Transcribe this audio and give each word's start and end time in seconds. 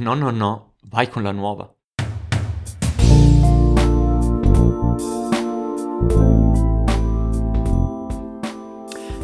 No, 0.00 0.14
no, 0.14 0.30
no, 0.30 0.76
vai 0.88 1.10
con 1.10 1.22
la 1.22 1.30
nuova. 1.30 1.70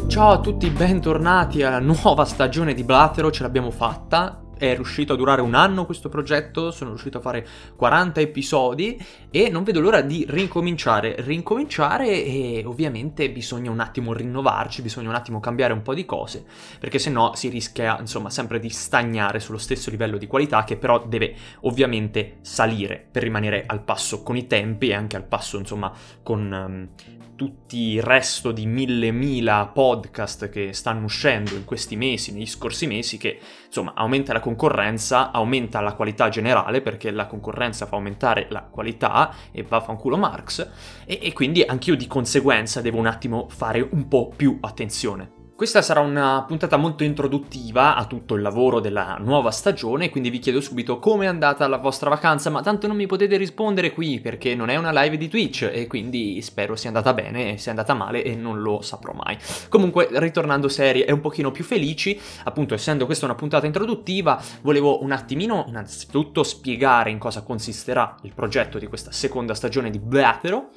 Ciao 0.05 0.29
a 0.29 0.39
tutti, 0.39 0.69
bentornati 0.69 1.63
alla 1.63 1.79
nuova 1.81 2.25
stagione 2.25 2.75
di 2.75 2.83
Blatero, 2.83 3.31
ce 3.31 3.41
l'abbiamo 3.41 3.71
fatta 3.71 4.46
è 4.57 4.75
riuscito 4.75 5.13
a 5.13 5.15
durare 5.15 5.41
un 5.41 5.53
anno 5.53 5.85
questo 5.85 6.09
progetto, 6.09 6.71
sono 6.71 6.91
riuscito 6.91 7.17
a 7.17 7.21
fare 7.21 7.45
40 7.75 8.19
episodi 8.21 9.03
e 9.29 9.49
non 9.49 9.63
vedo 9.63 9.79
l'ora 9.79 10.01
di 10.01 10.25
rincominciare, 10.27 11.15
rincominciare 11.19 12.23
e 12.23 12.63
ovviamente 12.65 13.29
bisogna 13.29 13.71
un 13.71 13.79
attimo 13.79 14.13
rinnovarci, 14.13 14.81
bisogna 14.81 15.09
un 15.09 15.15
attimo 15.15 15.39
cambiare 15.39 15.73
un 15.73 15.81
po' 15.81 15.93
di 15.93 16.05
cose, 16.05 16.45
perché 16.79 16.99
se 16.99 17.09
no 17.09 17.31
si 17.35 17.49
rischia 17.49 17.97
insomma 17.99 18.29
sempre 18.29 18.59
di 18.59 18.69
stagnare 18.69 19.39
sullo 19.39 19.57
stesso 19.57 19.89
livello 19.89 20.17
di 20.17 20.27
qualità 20.27 20.63
che 20.63 20.77
però 20.77 21.05
deve 21.05 21.35
ovviamente 21.61 22.37
salire 22.41 23.05
per 23.09 23.23
rimanere 23.23 23.63
al 23.65 23.81
passo 23.81 24.23
con 24.23 24.35
i 24.35 24.47
tempi 24.47 24.89
e 24.89 24.93
anche 24.93 25.15
al 25.15 25.23
passo 25.23 25.57
insomma 25.57 25.91
con 26.23 26.51
um, 26.51 27.16
tutti 27.37 27.93
il 27.93 28.01
resto 28.01 28.51
di 28.51 28.65
mille 28.65 29.11
mila 29.11 29.69
podcast 29.71 30.49
che 30.49 30.73
stanno 30.73 31.05
uscendo 31.05 31.53
in 31.53 31.65
questi 31.65 31.95
mesi, 31.95 32.33
negli 32.33 32.47
scorsi 32.47 32.87
mesi, 32.87 33.17
che 33.17 33.39
insomma 33.67 33.93
aumenta 33.93 34.33
la 34.33 34.39
concorrenza, 34.39 35.31
aumenta 35.31 35.79
la 35.79 35.93
qualità 35.93 36.29
generale, 36.29 36.81
perché 36.81 37.11
la 37.11 37.27
concorrenza 37.27 37.85
fa 37.85 37.95
aumentare 37.95 38.47
la 38.49 38.63
qualità 38.63 39.33
e 39.51 39.61
va 39.61 39.79
culo 39.79 40.17
Marx, 40.17 40.67
e, 41.05 41.19
e 41.21 41.31
quindi 41.31 41.61
anch'io 41.61 41.95
di 41.95 42.07
conseguenza 42.07 42.81
devo 42.81 42.97
un 42.97 43.05
attimo 43.05 43.47
fare 43.49 43.87
un 43.87 44.07
po' 44.07 44.33
più 44.35 44.57
attenzione. 44.59 45.36
Questa 45.57 45.81
sarà 45.81 46.01
una 46.01 46.43
puntata 46.47 46.77
molto 46.77 47.03
introduttiva 47.03 47.95
a 47.95 48.05
tutto 48.05 48.35
il 48.35 48.43
lavoro 48.43 48.79
della 48.79 49.17
nuova 49.19 49.49
stagione, 49.49 50.11
quindi 50.11 50.29
vi 50.29 50.37
chiedo 50.37 50.61
subito 50.61 50.99
come 50.99 51.25
è 51.25 51.27
andata 51.27 51.67
la 51.67 51.77
vostra 51.77 52.11
vacanza, 52.11 52.51
ma 52.51 52.61
tanto 52.61 52.85
non 52.85 52.95
mi 52.95 53.07
potete 53.07 53.37
rispondere 53.37 53.91
qui 53.91 54.19
perché 54.19 54.53
non 54.53 54.69
è 54.69 54.75
una 54.75 54.91
live 54.91 55.17
di 55.17 55.27
Twitch 55.27 55.67
e 55.73 55.87
quindi 55.87 56.43
spero 56.43 56.75
sia 56.75 56.89
andata 56.89 57.11
bene, 57.15 57.57
sia 57.57 57.71
andata 57.71 57.95
male 57.95 58.23
e 58.23 58.35
non 58.35 58.61
lo 58.61 58.81
saprò 58.81 59.13
mai. 59.13 59.35
Comunque, 59.67 60.09
ritornando 60.11 60.69
serie 60.69 61.07
e 61.07 61.11
un 61.11 61.21
pochino 61.21 61.49
più 61.49 61.63
felici, 61.63 62.21
appunto 62.43 62.75
essendo 62.75 63.07
questa 63.07 63.25
una 63.25 63.33
puntata 63.33 63.65
introduttiva, 63.65 64.39
volevo 64.61 65.01
un 65.01 65.11
attimino 65.11 65.65
innanzitutto 65.67 66.43
spiegare 66.43 67.09
in 67.09 67.17
cosa 67.17 67.41
consisterà 67.41 68.15
il 68.21 68.33
progetto 68.35 68.77
di 68.77 68.85
questa 68.85 69.11
seconda 69.11 69.55
stagione 69.55 69.89
di 69.89 69.97
Blatero 69.97 70.69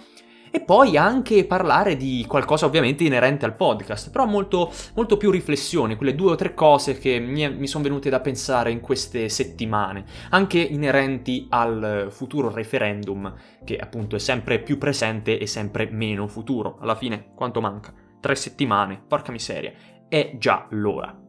e 0.51 0.61
poi 0.61 0.97
anche 0.97 1.45
parlare 1.45 1.97
di 1.97 2.25
qualcosa 2.27 2.67
ovviamente 2.67 3.05
inerente 3.05 3.45
al 3.45 3.55
podcast, 3.55 4.11
però 4.11 4.27
molto, 4.27 4.73
molto 4.95 5.17
più 5.17 5.31
riflessione, 5.31 5.97
quelle 5.97 6.15
due 6.15 6.33
o 6.33 6.37
tre 6.37 6.55
cose 6.55 6.99
che 6.99 7.19
mi, 7.19 7.49
mi 7.53 7.67
sono 7.67 7.85
venute 7.85 8.11
da 8.11 8.21
pensare 8.21 8.71
in 8.71 8.81
queste 8.81 9.29
settimane, 9.29 10.05
anche 10.31 10.59
inerenti 10.59 11.47
al 11.51 12.09
futuro 12.11 12.51
referendum, 12.53 13.33
che 13.65 13.77
appunto 13.77 14.17
è 14.17 14.19
sempre 14.19 14.59
più 14.61 14.79
presente 14.79 15.39
e 15.39 15.47
sempre 15.47 15.89
meno 15.91 16.27
futuro. 16.27 16.79
Alla 16.81 16.97
fine, 16.97 17.33
quanto 17.35 17.61
manca? 17.61 17.93
Tre 18.21 18.35
settimane, 18.35 19.01
porca 19.07 19.33
miseria, 19.33 19.73
è 20.09 20.35
già 20.39 20.67
l'ora. 20.71 21.20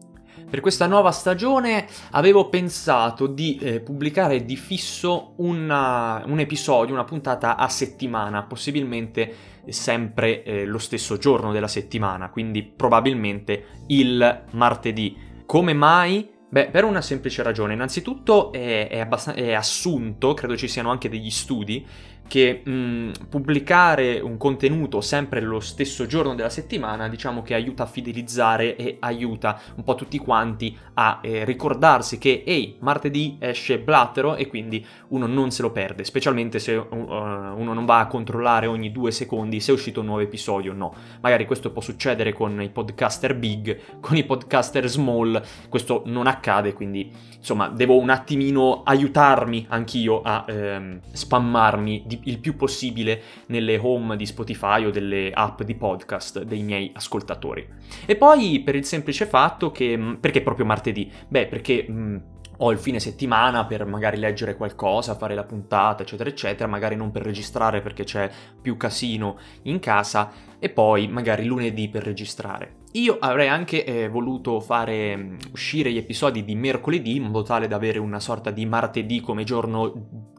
Per 0.51 0.59
questa 0.59 0.85
nuova 0.85 1.11
stagione 1.11 1.87
avevo 2.09 2.49
pensato 2.49 3.25
di 3.25 3.55
eh, 3.55 3.79
pubblicare 3.79 4.43
di 4.43 4.57
fisso 4.57 5.31
una, 5.37 6.21
un 6.25 6.39
episodio, 6.41 6.93
una 6.93 7.05
puntata 7.05 7.55
a 7.55 7.69
settimana, 7.69 8.43
possibilmente 8.43 9.33
sempre 9.69 10.43
eh, 10.43 10.65
lo 10.65 10.77
stesso 10.77 11.15
giorno 11.17 11.53
della 11.53 11.69
settimana, 11.69 12.29
quindi 12.29 12.63
probabilmente 12.63 13.83
il 13.87 14.43
martedì. 14.51 15.15
Come 15.45 15.71
mai? 15.71 16.29
Beh, 16.49 16.67
per 16.67 16.83
una 16.83 16.99
semplice 16.99 17.43
ragione. 17.43 17.73
Innanzitutto 17.73 18.51
è, 18.51 18.89
è, 18.89 18.99
abbast- 18.99 19.31
è 19.31 19.53
assunto, 19.53 20.33
credo 20.33 20.57
ci 20.57 20.67
siano 20.67 20.91
anche 20.91 21.07
degli 21.07 21.31
studi, 21.31 21.87
che 22.31 22.61
mh, 22.63 23.27
pubblicare 23.27 24.21
un 24.21 24.37
contenuto 24.37 25.01
sempre 25.01 25.41
lo 25.41 25.59
stesso 25.59 26.05
giorno 26.05 26.33
della 26.33 26.49
settimana 26.49 27.09
diciamo 27.09 27.41
che 27.41 27.53
aiuta 27.53 27.83
a 27.83 27.85
fidelizzare 27.85 28.77
e 28.77 28.95
aiuta 29.01 29.59
un 29.75 29.83
po' 29.83 29.95
tutti 29.95 30.17
quanti 30.17 30.77
a 30.93 31.19
eh, 31.21 31.43
ricordarsi 31.43 32.17
che 32.17 32.43
ehi, 32.45 32.77
martedì 32.79 33.35
esce 33.37 33.79
Blattero 33.79 34.37
e 34.37 34.47
quindi 34.47 34.85
uno 35.09 35.25
non 35.25 35.51
se 35.51 35.61
lo 35.61 35.71
perde, 35.71 36.05
specialmente 36.05 36.59
se 36.59 36.73
uh, 36.73 36.85
uno 36.89 37.73
non 37.73 37.83
va 37.83 37.99
a 37.99 38.07
controllare 38.07 38.65
ogni 38.65 38.93
due 38.93 39.11
secondi 39.11 39.59
se 39.59 39.71
è 39.71 39.73
uscito 39.73 39.99
un 39.99 40.05
nuovo 40.05 40.21
episodio 40.21 40.71
o 40.71 40.75
no. 40.75 40.93
Magari 41.19 41.45
questo 41.45 41.71
può 41.71 41.81
succedere 41.81 42.31
con 42.31 42.61
i 42.61 42.69
podcaster 42.69 43.35
big, 43.35 43.99
con 43.99 44.15
i 44.15 44.23
podcaster 44.23 44.87
small, 44.87 45.41
questo 45.67 46.03
non 46.05 46.27
accade, 46.27 46.71
quindi 46.71 47.11
insomma 47.35 47.67
devo 47.67 47.97
un 47.97 48.09
attimino 48.09 48.83
aiutarmi 48.85 49.65
anch'io 49.67 50.21
a 50.21 50.45
ehm, 50.47 50.99
spammarmi 51.11 52.03
di 52.05 52.19
il 52.23 52.39
più 52.39 52.55
possibile 52.55 53.21
nelle 53.47 53.77
home 53.77 54.15
di 54.15 54.25
Spotify 54.25 54.85
o 54.85 54.91
delle 54.91 55.31
app 55.31 55.61
di 55.61 55.75
podcast 55.75 56.43
dei 56.43 56.63
miei 56.63 56.91
ascoltatori. 56.93 57.67
E 58.05 58.15
poi 58.15 58.61
per 58.61 58.75
il 58.75 58.85
semplice 58.85 59.25
fatto 59.25 59.71
che... 59.71 59.97
Mm, 59.97 60.13
perché 60.15 60.41
proprio 60.41 60.65
martedì? 60.65 61.11
Beh, 61.27 61.47
perché... 61.47 61.85
Mh, 61.87 61.93
mm, 61.93 62.17
ho 62.63 62.71
il 62.71 62.77
fine 62.77 62.99
settimana 62.99 63.65
per 63.65 63.85
magari 63.85 64.17
leggere 64.17 64.55
qualcosa, 64.55 65.15
fare 65.15 65.33
la 65.33 65.43
puntata, 65.43 66.03
eccetera, 66.03 66.29
eccetera, 66.29 66.69
magari 66.69 66.95
non 66.95 67.09
per 67.09 67.23
registrare 67.23 67.81
perché 67.81 68.03
c'è 68.03 68.29
più 68.61 68.77
casino 68.77 69.39
in 69.63 69.79
casa, 69.79 70.31
e 70.59 70.69
poi 70.69 71.07
magari 71.07 71.45
lunedì 71.45 71.89
per 71.89 72.03
registrare. 72.03 72.75
Io 72.93 73.17
avrei 73.19 73.47
anche 73.47 73.83
eh, 73.83 74.09
voluto 74.09 74.59
fare 74.59 75.15
um, 75.15 75.37
uscire 75.53 75.91
gli 75.91 75.97
episodi 75.97 76.43
di 76.43 76.53
mercoledì 76.53 77.15
in 77.15 77.23
modo 77.23 77.41
tale 77.41 77.67
da 77.67 77.77
avere 77.77 77.97
una 77.97 78.19
sorta 78.19 78.51
di 78.51 78.65
martedì 78.67 79.21
come 79.21 79.43
giorno 79.43 79.91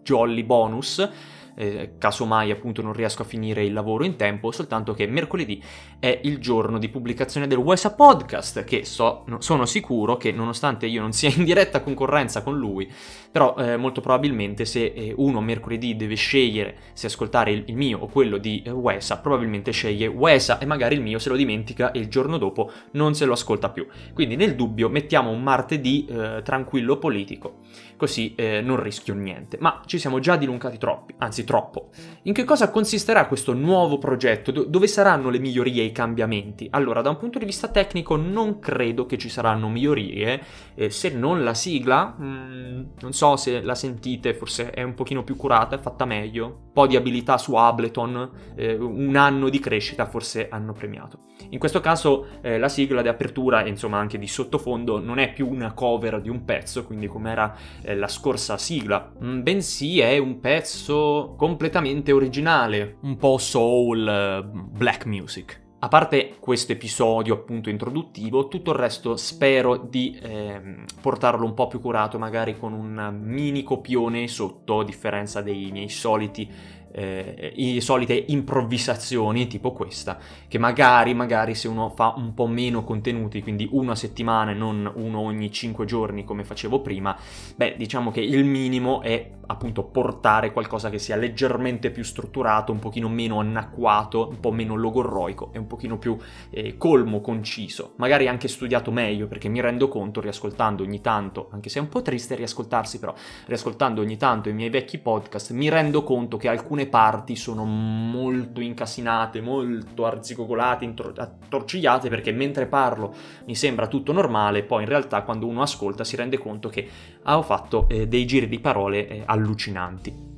jolly 0.03 0.45
bonus, 0.45 1.09
eh, 1.55 1.95
casomai 1.99 2.51
appunto 2.51 2.83
non 2.83 2.93
riesco 2.93 3.23
a 3.23 3.25
finire 3.25 3.65
il 3.65 3.73
lavoro 3.73 4.05
in 4.05 4.17
tempo, 4.17 4.51
soltanto 4.51 4.95
che 4.95 5.07
mercoledì 5.07 5.63
è 5.99 6.21
il 6.25 6.39
giorno 6.39 6.79
di 6.79 6.89
pubblicazione 6.89 7.47
del 7.47 7.59
WESA 7.59 7.95
Podcast, 7.95 8.65
che 8.65 8.85
so, 8.85 9.25
sono 9.39 9.67
sicuro 9.67 10.17
che 10.17 10.33
nonostante 10.33 10.87
io 10.87 11.01
non 11.01 11.13
sia 11.13 11.31
in 11.35 11.45
diretta 11.45 11.81
concorrenza 11.83 12.43
con 12.43 12.57
lui, 12.57 12.91
però 13.31 13.55
eh, 13.57 13.77
molto 13.77 14.01
probabilmente 14.01 14.65
se 14.65 14.93
eh, 14.95 15.15
uno 15.17 15.41
mercoledì 15.41 15.97
deve 15.97 16.15
scegliere 16.15 16.77
se 16.93 17.07
ascoltare 17.07 17.53
il, 17.53 17.65
il 17.67 17.77
mio 17.77 17.99
o 17.99 18.07
quello 18.07 18.39
di 18.39 18.63
eh, 18.65 18.71
WESA, 18.71 19.19
probabilmente 19.19 19.71
sceglie 19.71 20.07
WESA 20.07 20.59
e 20.59 20.67
magari 20.67 20.95
il 20.95 21.03
mio 21.03 21.19
se 21.19 21.29
lo 21.29 21.37
dimentica 21.37 21.93
e 21.93 21.99
il 21.99 22.09
giorno 22.09 22.39
dopo 22.39 22.71
non 22.93 23.15
se 23.15 23.25
lo 23.25 23.33
ascolta 23.33 23.71
più. 23.71 23.87
Quindi 24.13 24.37
nel 24.37 24.55
dubbio 24.55 24.89
mettiamo 24.89 25.31
un 25.31 25.43
martedì 25.43 26.07
eh, 26.07 26.41
tranquillo 26.43 26.99
politico, 26.99 27.61
così 27.97 28.35
eh, 28.35 28.61
non 28.61 28.83
rischio 28.83 29.15
niente. 29.15 29.57
Ma 29.61 29.83
ci 29.87 29.99
siamo 29.99 30.19
già 30.19 30.37
dilungati 30.37 30.79
troppi, 30.79 31.15
anzi 31.19 31.42
anzi 31.43 31.45
troppo. 31.45 31.91
In 32.23 32.33
che 32.33 32.45
cosa 32.45 32.71
consisterà 32.71 33.27
questo 33.27 33.53
nuovo 33.53 33.99
progetto? 33.99 34.51
Do- 34.53 34.65
dove 34.65 34.87
saranno 34.87 35.29
le 35.29 35.39
migliorie 35.39 35.83
e 35.83 35.87
i 35.87 35.93
cambiamenti? 35.93 36.69
Allora, 36.71 37.03
da 37.03 37.11
un 37.11 37.17
punto 37.17 37.39
di 37.39 37.45
vista 37.45 37.69
tecnico 37.69 38.17
non 38.17 38.59
credo 38.61 39.07
che 39.07 39.19
ci 39.19 39.29
saranno 39.29 39.69
migliorie, 39.69 40.41
eh, 40.75 40.91
se 40.91 41.11
non 41.11 41.43
la 41.43 41.55
sigla, 41.55 42.15
mh, 42.17 42.25
mm, 42.25 42.83
non 43.01 43.13
so 43.13 43.37
se 43.37 43.61
la 43.61 43.75
sentite, 43.75 44.35
forse 44.35 44.71
è 44.71 44.83
un 44.83 44.95
pochino 44.95 45.25
più 45.25 45.37
curata, 45.37 45.77
è 45.77 45.81
fatta 45.81 46.05
meglio, 46.05 46.47
un 46.47 46.73
po' 46.73 46.87
di 46.87 46.97
abilità 46.97 47.39
su 47.39 47.55
Ableton, 47.55 48.31
eh, 48.55 48.75
un 48.75 49.17
anno 49.17 49.49
di 49.49 49.59
crescita 49.59 50.07
forse 50.07 50.49
hanno 50.49 50.73
premiato. 50.73 51.31
In 51.51 51.59
questo 51.59 51.81
caso 51.81 52.27
eh, 52.41 52.59
la 52.59 52.69
sigla 52.69 53.03
di 53.03 53.09
apertura 53.09 53.63
e 53.63 53.69
insomma 53.69 53.99
anche 53.99 54.19
di 54.19 54.27
sottofondo 54.27 54.99
non 55.01 55.19
è 55.19 55.33
più 55.33 55.49
una 55.49 55.73
cover 55.73 56.21
di 56.21 56.29
un 56.29 56.45
pezzo, 56.45 56.85
quindi 56.85 57.09
come 57.09 57.31
era 57.31 57.55
eh, 57.83 57.97
la 57.97 58.09
scorsa 58.09 58.57
sigla, 58.57 59.13
mm, 59.23 59.43
bensì 59.43 60.01
è 60.01 60.17
un 60.19 60.41
pezzo 60.41 61.32
completamente 61.37 62.13
originale, 62.13 62.97
un 63.03 63.17
po' 63.17 63.39
soul, 63.39 64.07
eh, 64.07 64.43
black 64.45 65.07
music. 65.07 65.61
A 65.81 65.89
parte 65.89 66.37
questo 66.39 66.71
episodio 66.71 67.35
appunto 67.35 67.69
introduttivo, 67.69 68.47
tutto 68.47 68.71
il 68.71 68.77
resto 68.77 69.17
spero 69.17 69.77
di 69.77 70.17
eh, 70.23 70.85
portarlo 71.01 71.45
un 71.45 71.55
po' 71.55 71.67
più 71.67 71.81
curato, 71.81 72.21
magari 72.21 72.57
con 72.57 72.73
un 72.73 73.19
mini 73.21 73.65
copione 73.65 74.29
sotto, 74.29 74.79
a 74.79 74.85
differenza 74.85 75.43
dei 75.43 75.73
miei 75.73 75.89
soliti 75.89 76.49
eh, 76.93 77.53
le 77.57 77.81
solite 77.81 78.25
improvvisazioni 78.29 79.47
tipo 79.47 79.73
questa, 79.73 80.19
che 80.49 80.59
magari, 80.59 81.15
magari 81.15 81.55
se 81.55 81.69
uno 81.69 81.91
fa 81.91 82.15
un 82.17 82.35
po' 82.35 82.47
meno 82.47 82.85
contenuti, 82.85 83.43
quindi 83.43 83.69
uno 83.73 83.93
a 83.93 83.97
settimana 83.97 84.51
e 84.51 84.55
non 84.55 84.91
uno 84.95 85.21
ogni 85.21 85.51
5 85.51 85.85
giorni 85.85 86.25
come 86.25 86.45
facevo 86.45 86.81
prima, 86.81 87.17
beh, 87.57 87.75
diciamo 87.77 88.11
che 88.11 88.21
il 88.21 88.45
minimo 88.45 89.01
è 89.03 89.31
appunto 89.47 89.85
portare 89.85 90.53
qualcosa 90.53 90.91
che 90.91 90.99
sia 90.99 91.17
leggermente 91.17 91.91
più 91.91 92.03
strutturato, 92.03 92.73
un 92.73 92.79
pochino 92.79 93.09
meno 93.09 93.39
anacquato, 93.39 94.29
un 94.29 94.41
po' 94.41 94.51
meno 94.51 94.75
logorroico 94.75 95.51
e 95.53 95.59
un 95.59 95.67
pochino 95.67 95.99
più 95.99 96.17
eh, 96.51 96.77
colmo, 96.77 97.21
conciso, 97.21 97.95
magari 97.97 98.29
anche 98.29 98.49
studiato 98.49 98.91
meglio, 98.91 99.27
perché 99.27 99.49
mi 99.49 99.61
rendo 99.61 99.89
conto 99.89 100.21
riascoltando 100.21 100.83
ogni 100.83 101.01
tanto, 101.01 101.49
anche 101.53 101.69
se 101.69 101.79
è 101.79 101.83
un 101.83 101.89
po' 101.89 102.03
triste 102.03 102.35
riascoltarsi 102.35 102.99
però, 102.99 103.15
riascoltando 103.47 104.01
ogni 104.01 104.17
tanto 104.17 104.49
i 104.49 104.55
miei 104.55 104.71
vecchi 104.71 104.99
podcast, 104.99 105.53
mi 105.53 105.69
rendo 105.69 106.03
conto 106.03 106.37
che 106.37 106.49
alcune 106.49 106.82
alcune 106.83 106.87
parti 106.87 107.37
sono 107.37 107.65
molto 107.65 108.61
incasinate, 108.61 109.41
molto 109.41 110.07
arzigogolate, 110.07 110.85
intro- 110.85 111.13
attorcigliate, 111.17 112.09
perché 112.09 112.33
mentre 112.33 112.67
parlo 112.67 113.15
mi 113.47 113.55
sembra 113.55 113.87
tutto 113.87 114.13
normale, 114.13 114.65
poi 114.65 114.83
in 114.83 114.89
realtà 114.89 115.23
quando 115.23 115.47
uno 115.47 115.63
ascolta 115.63 116.05
si 116.05 116.17
rende 116.17 116.39
conto 116.39 116.69
che 116.69 116.89
ho 117.25 117.43
fatto 117.43 117.89
eh, 117.89 118.07
dei 118.09 118.27
giri 118.27 118.49
di 118.49 118.61
parole 118.61 119.09
eh, 119.09 119.23
allucinanti. 119.25 120.31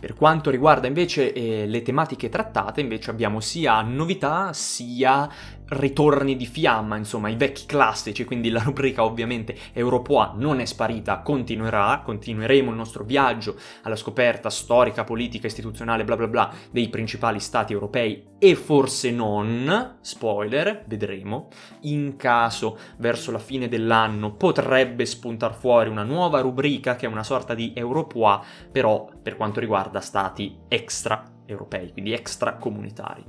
Per 0.00 0.14
quanto 0.14 0.48
riguarda 0.48 0.86
invece 0.86 1.30
eh, 1.34 1.66
le 1.66 1.82
tematiche 1.82 2.30
trattate, 2.30 2.80
invece 2.80 3.10
abbiamo 3.10 3.40
sia 3.40 3.82
novità 3.82 4.54
sia 4.54 5.28
ritorni 5.70 6.36
di 6.36 6.46
fiamma, 6.46 6.96
insomma, 6.96 7.28
i 7.28 7.36
vecchi 7.36 7.66
classici, 7.66 8.24
quindi 8.24 8.50
la 8.50 8.62
rubrica 8.62 9.04
ovviamente 9.04 9.56
Europoa 9.72 10.32
non 10.36 10.60
è 10.60 10.64
sparita, 10.64 11.20
continuerà, 11.20 12.02
continueremo 12.04 12.70
il 12.70 12.76
nostro 12.76 13.04
viaggio 13.04 13.56
alla 13.82 13.96
scoperta 13.96 14.50
storica, 14.50 15.04
politica, 15.04 15.46
istituzionale, 15.46 16.04
bla 16.04 16.16
bla 16.16 16.28
bla, 16.28 16.52
dei 16.70 16.88
principali 16.88 17.40
stati 17.40 17.72
europei 17.72 18.28
e 18.38 18.54
forse 18.54 19.10
non, 19.10 19.98
spoiler, 20.00 20.84
vedremo, 20.86 21.48
in 21.82 22.16
caso 22.16 22.78
verso 22.96 23.30
la 23.30 23.38
fine 23.38 23.68
dell'anno 23.68 24.34
potrebbe 24.34 25.06
spuntar 25.06 25.54
fuori 25.54 25.88
una 25.88 26.02
nuova 26.02 26.40
rubrica 26.40 26.96
che 26.96 27.06
è 27.06 27.08
una 27.08 27.22
sorta 27.22 27.54
di 27.54 27.72
Europoa, 27.74 28.42
però 28.72 29.08
per 29.22 29.36
quanto 29.36 29.60
riguarda 29.60 30.00
stati 30.00 30.58
extra 30.68 31.22
europei, 31.46 31.92
quindi 31.92 32.12
extracomunitari. 32.12 33.24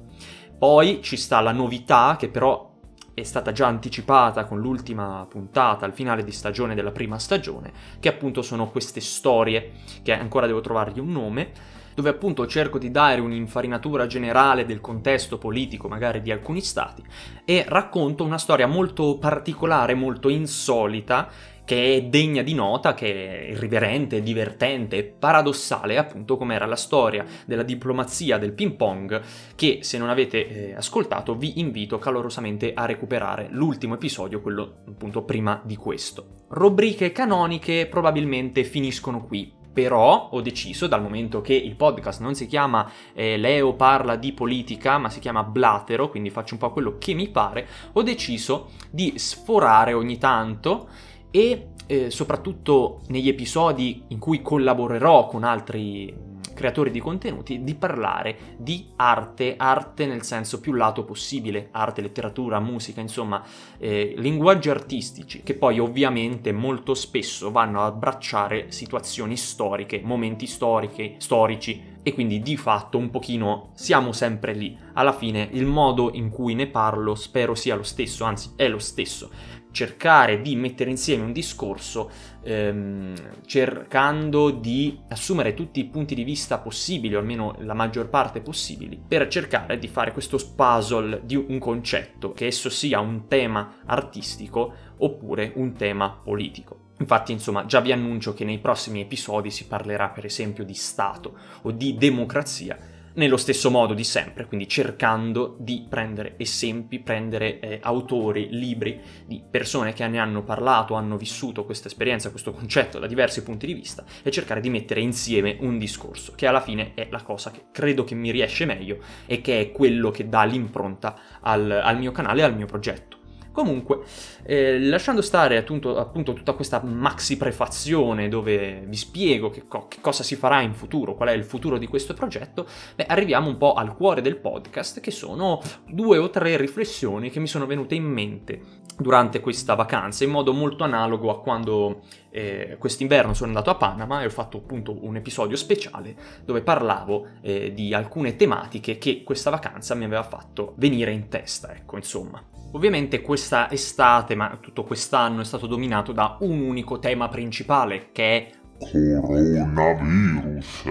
Poi 0.62 1.02
ci 1.02 1.18
sta 1.18 1.42
la 1.42 1.54
novità 1.54 2.18
che 2.20 2.30
però 2.30 2.70
è 3.16 3.24
stata 3.24 3.52
già 3.52 3.66
anticipata 3.66 4.46
con 4.46 4.60
l'ultima 4.60 5.26
puntata 5.28 5.86
al 5.86 5.92
finale 5.92 6.24
di 6.24 6.32
stagione 6.32 6.76
della 6.76 6.92
prima 6.92 7.18
stagione, 7.18 7.72
che 8.00 8.10
appunto 8.10 8.44
sono 8.44 8.70
queste 8.70 9.02
storie, 9.02 9.72
che 10.04 10.14
ancora 10.14 10.46
devo 10.46 10.62
trovargli 10.62 11.00
un 11.00 11.12
nome, 11.12 11.52
dove 11.96 12.10
appunto 12.10 12.46
cerco 12.46 12.78
di 12.78 12.92
dare 12.92 13.22
un'infarinatura 13.22 14.06
generale 14.06 14.68
del 14.68 14.82
contesto 14.82 15.40
politico 15.40 15.88
magari 15.88 16.22
di 16.22 16.32
alcuni 16.32 16.62
stati 16.62 17.04
e 17.44 17.66
racconto 17.68 18.24
una 18.24 18.38
storia 18.38 18.68
molto 18.68 19.18
particolare, 19.18 19.96
molto 19.96 20.30
insolita 20.30 21.28
che 21.72 21.96
è 21.96 22.02
degna 22.04 22.42
di 22.42 22.54
nota, 22.54 22.94
che 22.94 23.08
è 23.14 23.52
irriverente, 23.52 24.22
divertente, 24.22 25.06
paradossale, 25.06 25.98
appunto 25.98 26.36
come 26.36 26.54
era 26.54 26.66
la 26.66 26.76
storia 26.76 27.26
della 27.46 27.64
diplomazia 27.64 28.38
del 28.38 28.52
ping 28.52 28.74
pong, 28.74 29.22
che 29.56 29.80
se 29.80 29.98
non 29.98 30.10
avete 30.10 30.72
eh, 30.72 30.76
ascoltato 30.76 31.34
vi 31.34 31.62
invito 31.62 31.98
calorosamente 31.98 32.74
a 32.74 32.86
recuperare 32.86 33.48
l'ultimo 33.52 33.94
episodio, 33.94 34.42
quello 34.42 34.80
appunto 34.86 35.24
prima 35.24 35.62
di 35.64 35.78
questo. 35.78 36.42
Rubriche 36.50 37.14
canoniche 37.14 37.88
probabilmente 37.88 38.66
finiscono 38.66 39.24
qui, 39.26 39.54
però 39.72 40.28
ho 40.30 40.42
deciso, 40.42 40.88
dal 40.88 41.02
momento 41.02 41.40
che 41.40 41.54
il 41.54 41.78
podcast 41.78 42.20
non 42.20 42.36
si 42.36 42.48
chiama 42.48 42.92
eh, 43.14 43.38
Leo 43.38 43.76
parla 43.76 44.18
di 44.18 44.34
politica, 44.34 44.98
ma 44.98 45.10
si 45.10 45.22
chiama 45.22 45.44
Blatero, 45.44 46.10
quindi 46.10 46.32
faccio 46.32 46.56
un 46.56 46.60
po' 46.60 46.74
quello 46.74 46.98
che 46.98 47.14
mi 47.14 47.30
pare, 47.30 47.66
ho 47.94 48.04
deciso 48.04 48.72
di 48.90 49.14
sforare 49.16 49.94
ogni 49.94 50.18
tanto 50.18 50.90
e 51.32 51.70
eh, 51.88 52.10
soprattutto 52.10 53.02
negli 53.08 53.28
episodi 53.28 54.04
in 54.10 54.20
cui 54.20 54.42
collaborerò 54.42 55.28
con 55.28 55.44
altri 55.44 56.30
creatori 56.54 56.92
di 56.92 57.00
contenuti 57.00 57.64
di 57.64 57.76
parlare 57.76 58.56
di 58.58 58.90
arte, 58.98 59.56
arte 59.58 60.06
nel 60.06 60.22
senso 60.22 60.60
più 60.60 60.74
lato 60.74 61.04
possibile, 61.04 61.70
arte, 61.72 62.02
letteratura, 62.02 62.60
musica, 62.60 63.02
insomma, 63.02 63.44
eh, 63.78 64.14
linguaggi 64.18 64.70
artistici 64.70 65.42
che 65.42 65.56
poi 65.56 65.80
ovviamente 65.80 66.52
molto 66.52 66.94
spesso 66.94 67.52
vanno 67.52 67.82
a 67.82 67.86
abbracciare 67.86 68.72
situazioni 68.72 69.36
storiche, 69.38 70.02
momenti 70.04 70.46
storiche, 70.46 71.16
storici 71.18 71.90
e 72.04 72.14
quindi 72.14 72.42
di 72.42 72.58
fatto 72.58 72.98
un 72.98 73.10
pochino 73.10 73.72
siamo 73.74 74.12
sempre 74.12 74.54
lì. 74.54 74.78
Alla 74.94 75.14
fine 75.14 75.50
il 75.54 75.66
modo 75.66 76.12
in 76.14 76.30
cui 76.30 76.54
ne 76.54 76.68
parlo 76.68 77.16
spero 77.16 77.56
sia 77.56 77.76
lo 77.76 77.84
stesso, 77.84 78.24
anzi 78.24 78.52
è 78.56 78.68
lo 78.68 78.80
stesso 78.80 79.60
cercare 79.72 80.42
di 80.42 80.56
mettere 80.56 80.90
insieme 80.90 81.24
un 81.24 81.32
discorso 81.32 82.12
ehm, 82.44 83.14
cercando 83.46 84.52
di 84.52 85.00
assumere 85.10 85.54
tutti 85.54 85.80
i 85.80 85.86
punti 85.86 86.16
di 86.16 86.24
vista 86.24 86.60
possibili, 86.60 87.16
o 87.16 87.20
almeno 87.20 87.56
la 87.60 87.74
maggior 87.74 88.10
parte 88.10 88.42
possibili, 88.42 89.02
per 89.06 89.28
cercare 89.28 89.80
di 89.80 89.88
fare 89.88 90.12
questo 90.12 90.38
puzzle 90.56 91.22
di 91.24 91.36
un 91.36 91.60
concetto, 91.60 92.34
che 92.34 92.48
esso 92.48 92.70
sia 92.70 93.00
un 93.00 93.28
tema 93.28 93.78
artistico 93.86 94.74
oppure 94.98 95.52
un 95.56 95.74
tema 95.74 96.10
politico. 96.10 96.90
Infatti, 97.00 97.32
insomma, 97.32 97.66
già 97.66 97.80
vi 97.80 97.92
annuncio 97.92 98.34
che 98.36 98.46
nei 98.46 98.60
prossimi 98.60 99.02
episodi 99.02 99.50
si 99.50 99.66
parlerà 99.66 100.10
per 100.10 100.26
esempio 100.26 100.64
di 100.64 100.76
Stato 100.76 101.36
o 101.64 101.72
di 101.72 101.98
democrazia, 101.98 102.78
nello 103.14 103.38
stesso 103.38 103.70
modo 103.70 103.94
di 103.94 104.04
sempre, 104.04 104.46
quindi 104.46 104.68
cercando 104.68 105.56
di 105.60 105.86
prendere 105.88 106.36
esempi, 106.38 107.00
prendere 107.00 107.60
eh, 107.60 107.80
autori, 107.82 108.50
libri 108.52 109.00
di 109.26 109.42
persone 109.50 109.94
che 109.94 110.08
ne 110.08 110.20
hanno 110.20 110.44
parlato, 110.44 110.96
hanno 110.96 111.18
vissuto 111.18 111.66
questa 111.66 111.88
esperienza, 111.88 112.30
questo 112.30 112.52
concetto 112.52 113.00
da 113.00 113.08
diversi 113.08 113.44
punti 113.44 113.66
di 113.66 113.74
vista 113.74 114.04
e 114.24 114.32
cercare 114.32 114.62
di 114.62 114.70
mettere 114.70 115.02
insieme 115.02 115.58
un 115.60 115.78
discorso, 115.78 116.34
che 116.36 116.48
alla 116.48 116.62
fine 116.62 116.94
è 116.94 117.08
la 117.10 117.22
cosa 117.22 117.52
che 117.52 117.66
credo 117.72 118.04
che 118.04 118.16
mi 118.16 118.32
riesce 118.32 118.66
meglio 118.66 119.00
e 119.26 119.42
che 119.42 119.60
è 119.60 119.72
quello 119.72 120.12
che 120.12 120.30
dà 120.30 120.44
l'impronta 120.44 121.40
al, 121.42 121.70
al 121.72 121.98
mio 121.98 122.12
canale 122.12 122.42
e 122.42 122.44
al 122.46 122.56
mio 122.56 122.66
progetto. 122.66 123.21
Comunque, 123.52 124.00
eh, 124.44 124.80
lasciando 124.80 125.22
stare 125.22 125.58
appunto, 125.58 125.98
appunto, 125.98 126.34
tutta 126.34 126.54
questa 126.54 126.82
maxi 126.84 127.36
prefazione 127.36 128.30
dove 128.30 128.84
vi 128.88 128.96
spiego 128.96 129.50
che, 129.50 129.68
co- 129.68 129.88
che, 129.90 129.98
cosa 130.00 130.24
si 130.24 130.36
farà 130.36 130.62
in 130.62 130.74
futuro, 130.74 131.16
qual 131.16 131.30
è 131.30 131.34
il 131.34 131.44
futuro 131.44 131.78
di 131.78 131.88
questo 131.88 132.14
progetto, 132.14 132.66
beh, 132.96 133.06
arriviamo 133.08 133.50
un 133.50 133.58
po' 133.58 133.74
al 133.74 133.96
cuore 133.96 134.22
del 134.22 134.38
podcast, 134.38 135.02
che 135.02 135.12
sono 135.12 135.62
due 135.86 136.18
o 136.18 136.30
tre 136.30 136.56
riflessioni 136.56 137.30
che 137.30 137.40
mi 137.40 137.48
sono 137.48 137.66
venute 137.66 137.96
in 137.96 138.06
mente 138.06 138.62
durante 138.98 139.42
questa 139.42 139.76
vacanza, 139.76 140.24
in 140.24 140.30
modo 140.30 140.54
molto 140.54 140.84
analogo 140.84 141.30
a 141.30 141.42
quando 141.42 142.04
eh, 142.32 142.78
quest'inverno 142.80 143.34
sono 143.34 143.50
andato 143.50 143.70
a 143.70 143.76
Panama 143.76 144.22
e 144.22 144.26
ho 144.26 144.30
fatto 144.30 144.58
appunto 144.58 145.06
un 145.06 145.18
episodio 145.18 145.56
speciale 145.56 146.16
dove 146.44 146.62
parlavo 146.62 147.28
eh, 147.42 147.74
di 147.74 147.94
alcune 147.94 148.36
tematiche 148.36 148.98
che 148.98 149.24
questa 149.24 149.50
vacanza 149.50 149.96
mi 149.96 150.06
aveva 150.06 150.24
fatto 150.24 150.74
venire 150.78 151.12
in 151.12 151.28
testa, 151.28 151.74
ecco, 151.74 151.98
insomma. 151.98 152.44
Ovviamente 152.74 153.22
questa 153.22 153.70
estate, 153.70 154.34
ma 154.34 154.58
tutto 154.62 154.84
quest'anno 154.84 155.42
è 155.42 155.46
stato 155.46 155.68
dominato 155.68 156.14
da 156.14 156.38
un 156.40 156.62
unico 156.62 157.00
tema 157.00 157.28
principale 157.28 158.12
che 158.14 158.24
è 158.24 158.50
coronavirus. 158.90 160.84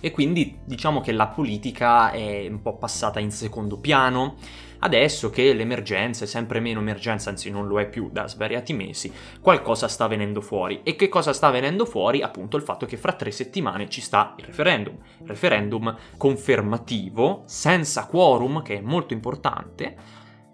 E 0.00 0.10
quindi 0.10 0.58
diciamo 0.64 1.00
che 1.00 1.12
la 1.12 1.28
politica 1.28 2.10
è 2.10 2.48
un 2.48 2.60
po' 2.60 2.76
passata 2.76 3.20
in 3.20 3.30
secondo 3.30 3.78
piano. 3.78 4.34
Adesso 4.80 5.30
che 5.30 5.52
l'emergenza 5.52 6.24
è 6.24 6.26
sempre 6.26 6.60
meno 6.60 6.80
emergenza, 6.80 7.30
anzi 7.30 7.50
non 7.50 7.66
lo 7.66 7.80
è 7.80 7.88
più 7.88 8.10
da 8.12 8.28
svariati 8.28 8.72
mesi, 8.72 9.12
qualcosa 9.40 9.88
sta 9.88 10.06
venendo 10.06 10.40
fuori. 10.40 10.80
E 10.84 10.94
che 10.94 11.08
cosa 11.08 11.32
sta 11.32 11.50
venendo 11.50 11.84
fuori? 11.84 12.22
Appunto 12.22 12.56
il 12.56 12.62
fatto 12.62 12.86
che 12.86 12.96
fra 12.96 13.12
tre 13.12 13.30
settimane 13.30 13.88
ci 13.88 14.00
sta 14.00 14.34
il 14.38 14.44
referendum. 14.44 14.96
Referendum 15.24 15.96
confermativo, 16.16 17.42
senza 17.46 18.06
quorum, 18.06 18.62
che 18.62 18.78
è 18.78 18.80
molto 18.80 19.14
importante, 19.14 19.96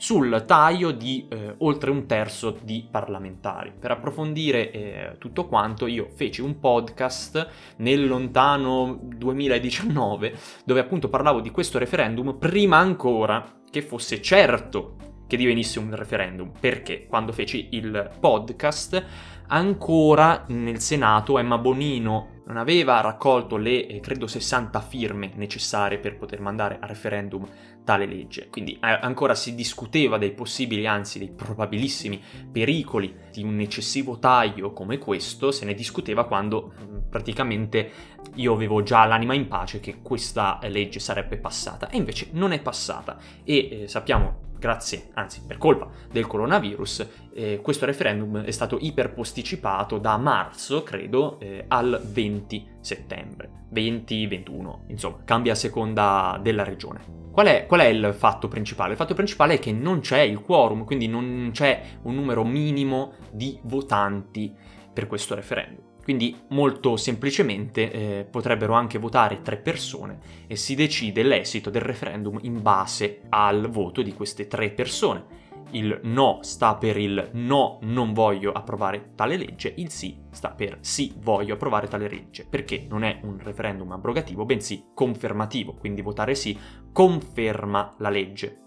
sul 0.04 0.44
taglio 0.46 0.90
di 0.90 1.26
eh, 1.30 1.54
oltre 1.61 1.90
un 1.90 2.04
terzo 2.04 2.58
di 2.62 2.87
parlamentari. 2.90 3.73
Per 3.73 3.90
approfondire 3.90 4.70
eh, 4.70 5.16
tutto 5.18 5.46
quanto 5.46 5.87
io 5.87 6.11
feci 6.14 6.42
un 6.42 6.58
podcast 6.58 7.49
nel 7.78 8.06
lontano 8.06 9.00
2019 9.00 10.37
dove 10.66 10.80
appunto 10.80 11.08
parlavo 11.08 11.40
di 11.40 11.50
questo 11.50 11.78
referendum 11.78 12.37
prima 12.37 12.76
ancora 12.76 13.62
che 13.70 13.80
fosse 13.80 14.20
certo 14.20 14.96
che 15.26 15.38
divenisse 15.38 15.78
un 15.78 15.96
referendum. 15.96 16.52
Perché 16.61 17.06
quando 17.06 17.32
feci 17.32 17.68
il 17.70 18.11
podcast 18.20 19.02
ancora 19.46 20.44
nel 20.49 20.80
Senato 20.80 21.38
Emma 21.38 21.56
Bonino 21.56 22.42
non 22.46 22.58
aveva 22.58 23.00
raccolto 23.00 23.56
le, 23.56 23.87
eh, 23.87 24.00
credo, 24.00 24.26
60 24.26 24.80
firme 24.80 25.32
necessarie 25.34 25.99
per 25.99 26.18
poter 26.18 26.40
mandare 26.40 26.76
a 26.78 26.87
referendum 26.87 27.46
tale 27.85 28.07
legge. 28.07 28.49
Quindi 28.49 28.76
ancora 28.81 29.35
si 29.35 29.55
discuteva 29.55 30.19
dei 30.19 30.33
possibili, 30.33 30.87
anzi 30.87 31.19
dei 31.19 31.31
probabilissimi 31.31 32.21
pericoli 32.50 33.14
di 33.31 33.45
un 33.45 33.61
eccessivo 33.61 34.19
taglio 34.19 34.73
come 34.73 34.99
questo, 34.99 35.53
se 35.53 35.64
ne 35.64 35.75
discuteva 35.75 36.25
quando 36.25 36.73
mm, 36.83 36.99
praticamente 37.11 37.91
io 38.37 38.55
avevo 38.55 38.83
già 38.83 39.05
l'anima 39.05 39.35
in 39.35 39.47
pace 39.47 39.81
che 39.81 39.99
questa 40.03 40.59
legge 40.62 40.99
sarebbe 40.99 41.37
passata 41.37 41.88
e 41.91 41.97
invece 41.99 42.29
non 42.33 42.53
è 42.53 42.61
passata 42.61 43.19
e 43.45 43.83
eh, 43.83 43.88
sappiamo 43.88 44.53
grazie, 44.64 45.11
anzi 45.12 45.42
per 45.47 45.59
colpa 45.59 45.90
del 46.11 46.26
coronavirus, 46.26 47.06
eh, 47.35 47.61
questo 47.61 47.85
referendum 47.85 48.40
è 48.40 48.50
stato 48.50 48.78
iperposticipato 48.80 49.99
da 49.99 50.16
marzo, 50.16 50.83
credo, 50.83 51.38
eh, 51.38 51.66
al 51.68 52.00
20 52.02 52.76
settembre. 52.80 53.66
20-21, 53.75 54.85
insomma, 54.87 55.18
cambia 55.25 55.52
a 55.52 55.56
seconda 55.56 56.38
della 56.40 56.64
regione. 56.64 57.00
Qual 57.30 57.47
è, 57.47 57.66
qual 57.66 57.80
è, 57.80 57.87
il 57.87 58.14
fatto 58.16 58.49
principale? 58.49 58.92
Il 58.92 58.97
fatto 58.97 59.12
principale 59.12 59.54
è 59.54 59.59
che 59.59 59.73
non 59.73 60.00
c'è 60.00 60.21
il 60.21 60.40
quorum, 60.40 60.85
quindi 60.85 61.09
non 61.09 61.50
c'è 61.52 61.83
un 62.04 62.14
numero 62.14 62.42
minimo 62.42 63.14
di 63.33 63.59
votanti 63.64 64.50
per 64.94 65.06
questo 65.06 65.35
referendum. 65.35 65.94
Quindi 66.04 66.37
molto 66.50 66.99
semplicemente 66.99 67.90
eh, 67.90 68.25
potrebbero 68.25 68.75
anche 68.75 68.99
votare 68.99 69.40
tre 69.40 69.56
persone 69.56 70.18
e 70.46 70.54
si 70.54 70.75
decide 70.75 71.23
l'esito 71.23 71.70
del 71.70 71.80
referendum 71.80 72.38
in 72.42 72.61
base 72.61 73.23
al 73.30 73.70
voto 73.70 74.02
di 74.02 74.12
queste 74.12 74.46
tre 74.46 74.70
persone. 74.70 75.42
Il 75.70 75.99
no 76.02 76.40
sta 76.42 76.76
per 76.76 76.99
il 76.99 77.30
no, 77.32 77.78
non 77.82 78.12
voglio 78.12 78.52
approvare 78.52 79.12
tale 79.14 79.38
legge, 79.38 79.73
il 79.78 79.90
sì 79.90 80.20
sta 80.30 80.50
per 80.50 80.76
sì, 80.82 81.14
voglio 81.16 81.54
approvare 81.54 81.88
tale 81.88 82.08
legge, 82.08 82.46
perché 82.49 82.87
non 82.88 83.02
è 83.02 83.20
un 83.23 83.38
referendum 83.42 83.90
abrogativo, 83.90 84.44
bensì 84.44 84.84
confermativo, 84.92 85.75
quindi 85.75 86.02
votare 86.02 86.34
sì 86.34 86.56
conferma 86.92 87.94
la 87.99 88.11
legge 88.11 88.63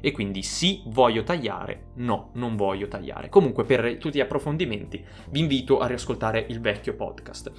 e 0.00 0.12
quindi 0.12 0.42
sì, 0.42 0.82
voglio 0.86 1.22
tagliare, 1.22 1.90
no, 1.96 2.30
non 2.34 2.56
voglio 2.56 2.88
tagliare. 2.88 3.28
Comunque 3.28 3.64
per 3.64 3.96
tutti 3.98 4.18
gli 4.18 4.22
approfondimenti 4.22 5.04
vi 5.30 5.40
invito 5.40 5.78
a 5.78 5.86
riascoltare 5.86 6.46
il 6.48 6.60
vecchio 6.60 6.94
podcast. 6.94 7.52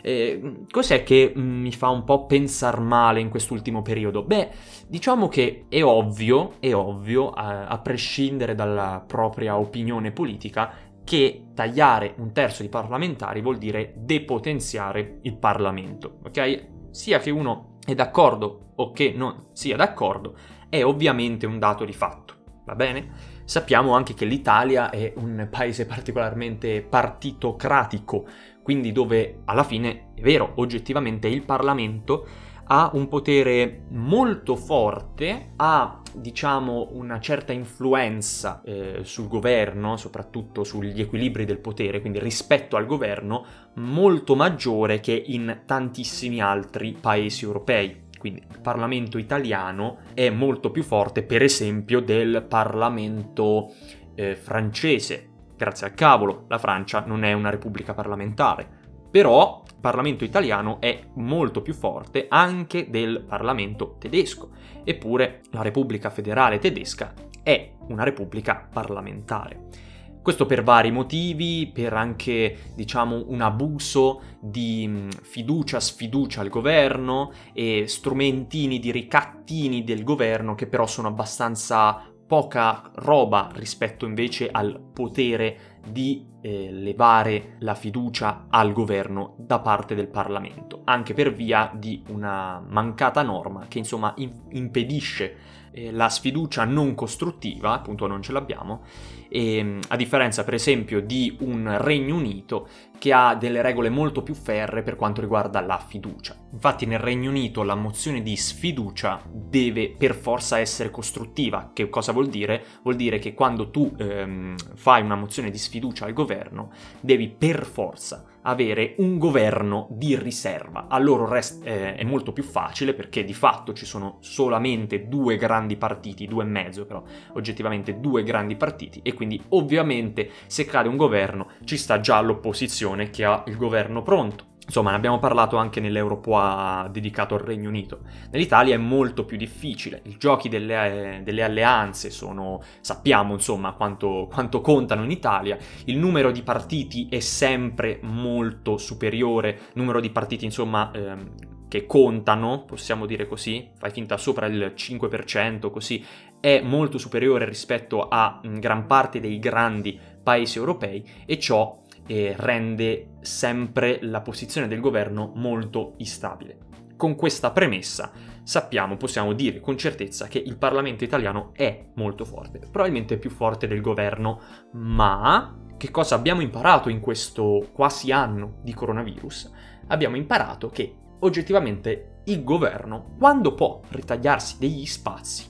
Eh, 0.00 0.64
cos'è 0.70 1.02
che 1.02 1.32
mm, 1.36 1.60
mi 1.60 1.72
fa 1.72 1.88
un 1.88 2.04
po' 2.04 2.26
pensare 2.26 2.80
male 2.80 3.20
in 3.20 3.28
quest'ultimo 3.28 3.82
periodo? 3.82 4.22
Beh, 4.22 4.50
diciamo 4.86 5.28
che 5.28 5.66
è 5.68 5.82
ovvio, 5.82 6.54
è 6.60 6.72
ovvio, 6.74 7.30
a, 7.30 7.66
a 7.66 7.78
prescindere 7.78 8.54
dalla 8.54 9.02
propria 9.06 9.58
opinione 9.58 10.12
politica, 10.12 10.86
che 11.08 11.46
tagliare 11.54 12.14
un 12.18 12.32
terzo 12.32 12.60
di 12.60 12.68
parlamentari 12.68 13.40
vuol 13.40 13.56
dire 13.56 13.94
depotenziare 13.96 15.20
il 15.22 15.38
Parlamento, 15.38 16.18
ok? 16.22 16.66
Sia 16.90 17.18
che 17.18 17.30
uno 17.30 17.78
è 17.82 17.94
d'accordo 17.94 18.72
o 18.74 18.92
che 18.92 19.14
non 19.16 19.46
sia 19.52 19.76
d'accordo, 19.76 20.36
è 20.68 20.84
ovviamente 20.84 21.46
un 21.46 21.58
dato 21.58 21.84
di 21.84 21.92
fatto, 21.92 22.34
va 22.64 22.74
bene? 22.74 23.36
Sappiamo 23.44 23.94
anche 23.94 24.14
che 24.14 24.26
l'Italia 24.26 24.90
è 24.90 25.12
un 25.16 25.48
paese 25.50 25.86
particolarmente 25.86 26.82
partitocratico, 26.82 28.26
quindi 28.62 28.92
dove 28.92 29.40
alla 29.46 29.64
fine, 29.64 30.12
è 30.14 30.20
vero, 30.20 30.52
oggettivamente 30.56 31.28
il 31.28 31.42
Parlamento 31.42 32.26
ha 32.70 32.90
un 32.92 33.08
potere 33.08 33.84
molto 33.90 34.54
forte, 34.54 35.52
ha 35.56 36.02
diciamo 36.14 36.88
una 36.92 37.18
certa 37.18 37.52
influenza 37.52 38.60
eh, 38.62 39.00
sul 39.02 39.28
governo, 39.28 39.96
soprattutto 39.96 40.64
sugli 40.64 41.00
equilibri 41.00 41.46
del 41.46 41.60
potere, 41.60 42.00
quindi 42.00 42.18
rispetto 42.18 42.76
al 42.76 42.84
governo, 42.84 43.44
molto 43.76 44.34
maggiore 44.36 45.00
che 45.00 45.22
in 45.28 45.62
tantissimi 45.64 46.42
altri 46.42 46.96
paesi 47.00 47.44
europei. 47.44 48.07
Quindi 48.18 48.42
il 48.50 48.60
Parlamento 48.60 49.16
italiano 49.16 49.98
è 50.12 50.28
molto 50.28 50.70
più 50.70 50.82
forte, 50.82 51.22
per 51.22 51.42
esempio, 51.42 52.00
del 52.00 52.44
Parlamento 52.46 53.72
eh, 54.14 54.36
francese. 54.36 55.28
Grazie 55.56 55.86
al 55.86 55.94
cavolo, 55.94 56.44
la 56.48 56.58
Francia 56.58 57.04
non 57.06 57.24
è 57.24 57.32
una 57.32 57.50
repubblica 57.50 57.94
parlamentare. 57.94 58.76
Però 59.10 59.62
il 59.66 59.76
Parlamento 59.80 60.24
italiano 60.24 60.80
è 60.80 61.00
molto 61.14 61.62
più 61.62 61.72
forte 61.72 62.26
anche 62.28 62.90
del 62.90 63.24
Parlamento 63.26 63.96
tedesco. 63.98 64.50
Eppure 64.84 65.40
la 65.52 65.62
Repubblica 65.62 66.10
federale 66.10 66.58
tedesca 66.58 67.14
è 67.42 67.72
una 67.88 68.04
repubblica 68.04 68.68
parlamentare. 68.70 69.86
Questo 70.22 70.46
per 70.46 70.62
vari 70.62 70.90
motivi, 70.90 71.70
per 71.72 71.92
anche, 71.94 72.72
diciamo, 72.74 73.24
un 73.28 73.40
abuso 73.40 74.22
di 74.40 74.86
mm, 74.86 75.08
fiducia, 75.22 75.80
sfiducia 75.80 76.40
al 76.40 76.48
governo 76.48 77.32
e 77.52 77.84
strumentini 77.86 78.78
di 78.78 78.90
ricattini 78.90 79.84
del 79.84 80.04
governo 80.04 80.54
che 80.54 80.66
però 80.66 80.86
sono 80.86 81.08
abbastanza 81.08 82.02
poca 82.28 82.90
roba 82.96 83.48
rispetto 83.54 84.04
invece 84.04 84.50
al 84.50 84.78
potere 84.92 85.78
di 85.88 86.26
eh, 86.42 86.70
levare 86.70 87.56
la 87.60 87.74
fiducia 87.74 88.46
al 88.50 88.72
governo 88.74 89.34
da 89.38 89.60
parte 89.60 89.94
del 89.94 90.08
Parlamento, 90.08 90.82
anche 90.84 91.14
per 91.14 91.32
via 91.32 91.72
di 91.74 92.02
una 92.08 92.62
mancata 92.68 93.22
norma 93.22 93.64
che 93.66 93.78
insomma 93.78 94.12
in- 94.18 94.42
impedisce 94.50 95.36
eh, 95.70 95.90
la 95.90 96.08
sfiducia 96.10 96.64
non 96.64 96.94
costruttiva, 96.94 97.72
appunto 97.72 98.06
non 98.06 98.22
ce 98.22 98.32
l'abbiamo, 98.32 98.82
e, 99.28 99.56
ehm, 99.56 99.80
a 99.88 99.96
differenza 99.96 100.44
per 100.44 100.54
esempio 100.54 101.00
di 101.00 101.36
un 101.40 101.76
Regno 101.78 102.16
Unito 102.16 102.68
che 102.98 103.12
ha 103.12 103.34
delle 103.36 103.62
regole 103.62 103.88
molto 103.88 104.22
più 104.22 104.34
ferre 104.34 104.82
per 104.82 104.96
quanto 104.96 105.20
riguarda 105.20 105.60
la 105.60 105.78
fiducia. 105.78 106.36
Infatti 106.52 106.84
nel 106.84 106.98
Regno 106.98 107.30
Unito 107.30 107.62
la 107.62 107.76
mozione 107.76 108.22
di 108.22 108.36
sfiducia 108.36 109.22
deve 109.30 109.94
per 109.96 110.14
forza 110.14 110.58
essere 110.58 110.90
costruttiva. 110.90 111.70
Che 111.72 111.88
cosa 111.88 112.12
vuol 112.12 112.28
dire? 112.28 112.64
Vuol 112.82 112.96
dire 112.96 113.18
che 113.18 113.34
quando 113.34 113.70
tu 113.70 113.94
ehm, 113.96 114.56
fai 114.74 115.02
una 115.02 115.14
mozione 115.14 115.50
di 115.50 115.58
sfiducia 115.58 116.06
al 116.06 116.12
governo 116.12 116.72
devi 117.00 117.28
per 117.28 117.64
forza 117.64 118.24
avere 118.42 118.94
un 118.98 119.18
governo 119.18 119.88
di 119.90 120.16
riserva. 120.16 120.86
A 120.88 120.98
loro 120.98 121.28
rest- 121.28 121.64
eh, 121.66 121.94
è 121.94 122.04
molto 122.04 122.32
più 122.32 122.42
facile 122.42 122.94
perché 122.94 123.24
di 123.24 123.34
fatto 123.34 123.74
ci 123.74 123.84
sono 123.84 124.16
solamente 124.20 125.06
due 125.06 125.36
grandi 125.36 125.76
partiti, 125.76 126.26
due 126.26 126.44
e 126.44 126.46
mezzo 126.46 126.86
però, 126.86 127.02
oggettivamente 127.34 128.00
due 128.00 128.22
grandi 128.22 128.56
partiti 128.56 129.00
e 129.02 129.12
quindi 129.18 129.42
ovviamente 129.48 130.30
se 130.46 130.64
cade 130.64 130.88
un 130.88 130.96
governo 130.96 131.48
ci 131.64 131.76
sta 131.76 131.98
già 131.98 132.20
l'opposizione 132.20 133.10
che 133.10 133.24
ha 133.24 133.42
il 133.48 133.56
governo 133.56 134.02
pronto. 134.02 134.46
Insomma, 134.64 134.90
ne 134.90 134.96
abbiamo 134.96 135.18
parlato 135.18 135.56
anche 135.56 135.80
nell'Europoa 135.80 136.88
dedicato 136.92 137.34
al 137.34 137.40
Regno 137.40 137.68
Unito. 137.68 138.00
Nell'Italia 138.30 138.74
è 138.74 138.78
molto 138.78 139.24
più 139.24 139.38
difficile. 139.38 140.02
I 140.04 140.18
giochi 140.18 140.50
delle, 140.50 141.22
delle 141.24 141.42
alleanze 141.42 142.10
sono. 142.10 142.62
sappiamo 142.80 143.32
insomma 143.32 143.72
quanto, 143.72 144.28
quanto, 144.30 144.60
contano 144.60 145.04
in 145.04 145.10
Italia. 145.10 145.56
Il 145.86 145.96
numero 145.96 146.30
di 146.30 146.42
partiti 146.42 147.08
è 147.10 147.18
sempre 147.18 147.98
molto 148.02 148.76
superiore. 148.76 149.58
Numero 149.72 150.00
di 150.00 150.10
partiti, 150.10 150.44
insomma. 150.44 150.90
Ehm, 150.92 151.57
che 151.68 151.86
contano, 151.86 152.64
possiamo 152.64 153.06
dire 153.06 153.26
così, 153.26 153.70
fai 153.76 153.90
finta 153.90 154.16
sopra 154.16 154.46
il 154.46 154.72
5%, 154.74 155.70
così, 155.70 156.04
è 156.40 156.60
molto 156.60 156.98
superiore 156.98 157.44
rispetto 157.44 158.08
a 158.08 158.40
gran 158.42 158.86
parte 158.86 159.20
dei 159.20 159.38
grandi 159.38 159.98
paesi 160.22 160.58
europei 160.58 161.04
e 161.26 161.38
ciò 161.38 161.82
e 162.06 162.34
rende 162.36 163.18
sempre 163.20 163.98
la 164.02 164.22
posizione 164.22 164.66
del 164.66 164.80
governo 164.80 165.32
molto 165.34 165.94
instabile. 165.98 166.66
Con 166.96 167.14
questa 167.14 167.52
premessa 167.52 168.10
sappiamo, 168.42 168.96
possiamo 168.96 169.34
dire 169.34 169.60
con 169.60 169.76
certezza 169.76 170.26
che 170.26 170.38
il 170.38 170.56
Parlamento 170.56 171.04
italiano 171.04 171.50
è 171.52 171.90
molto 171.94 172.24
forte, 172.24 172.58
probabilmente 172.58 173.18
più 173.18 173.30
forte 173.30 173.66
del 173.66 173.82
governo, 173.82 174.40
ma 174.72 175.66
che 175.76 175.90
cosa 175.90 176.14
abbiamo 176.14 176.40
imparato 176.40 176.88
in 176.88 176.98
questo 176.98 177.68
quasi 177.72 178.10
anno 178.10 178.58
di 178.62 178.72
coronavirus? 178.72 179.52
Abbiamo 179.88 180.16
imparato 180.16 180.70
che 180.70 180.94
oggettivamente 181.20 182.20
il 182.24 182.44
governo, 182.44 183.14
quando 183.18 183.54
può 183.54 183.80
ritagliarsi 183.88 184.56
degli 184.58 184.86
spazi, 184.86 185.46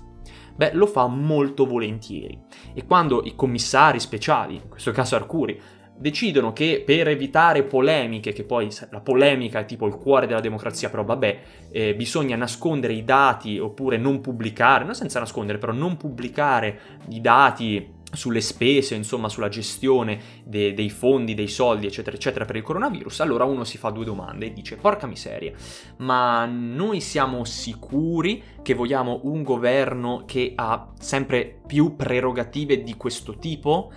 beh, 0.54 0.72
lo 0.74 0.86
fa 0.86 1.06
molto 1.06 1.66
volentieri. 1.66 2.40
E 2.74 2.84
quando 2.84 3.22
i 3.24 3.34
commissari 3.34 4.00
speciali, 4.00 4.54
in 4.54 4.68
questo 4.68 4.92
caso 4.92 5.16
Arcuri, 5.16 5.60
decidono 5.98 6.52
che 6.52 6.82
per 6.86 7.08
evitare 7.08 7.64
polemiche, 7.64 8.32
che 8.32 8.44
poi 8.44 8.68
la 8.90 9.00
polemica 9.00 9.60
è 9.60 9.64
tipo 9.64 9.86
il 9.86 9.96
cuore 9.96 10.26
della 10.26 10.40
democrazia, 10.40 10.88
però 10.88 11.04
vabbè, 11.04 11.40
eh, 11.72 11.94
bisogna 11.96 12.36
nascondere 12.36 12.92
i 12.92 13.04
dati 13.04 13.58
oppure 13.58 13.96
non 13.96 14.20
pubblicare, 14.20 14.84
non 14.84 14.94
senza 14.94 15.18
nascondere, 15.18 15.58
però 15.58 15.72
non 15.72 15.96
pubblicare 15.96 16.80
i 17.08 17.20
dati 17.20 17.96
sulle 18.12 18.40
spese, 18.40 18.94
insomma 18.94 19.28
sulla 19.28 19.48
gestione 19.48 20.20
de- 20.44 20.72
dei 20.72 20.90
fondi, 20.90 21.34
dei 21.34 21.48
soldi, 21.48 21.86
eccetera, 21.86 22.16
eccetera 22.16 22.44
per 22.44 22.56
il 22.56 22.62
coronavirus, 22.62 23.20
allora 23.20 23.44
uno 23.44 23.64
si 23.64 23.78
fa 23.78 23.90
due 23.90 24.04
domande 24.04 24.46
e 24.46 24.52
dice, 24.52 24.76
porca 24.76 25.06
miseria, 25.06 25.52
ma 25.98 26.46
noi 26.46 27.00
siamo 27.00 27.44
sicuri 27.44 28.42
che 28.62 28.74
vogliamo 28.74 29.20
un 29.24 29.42
governo 29.42 30.24
che 30.26 30.52
ha 30.54 30.92
sempre 30.98 31.60
più 31.66 31.96
prerogative 31.96 32.82
di 32.82 32.96
questo 32.96 33.36
tipo? 33.36 33.92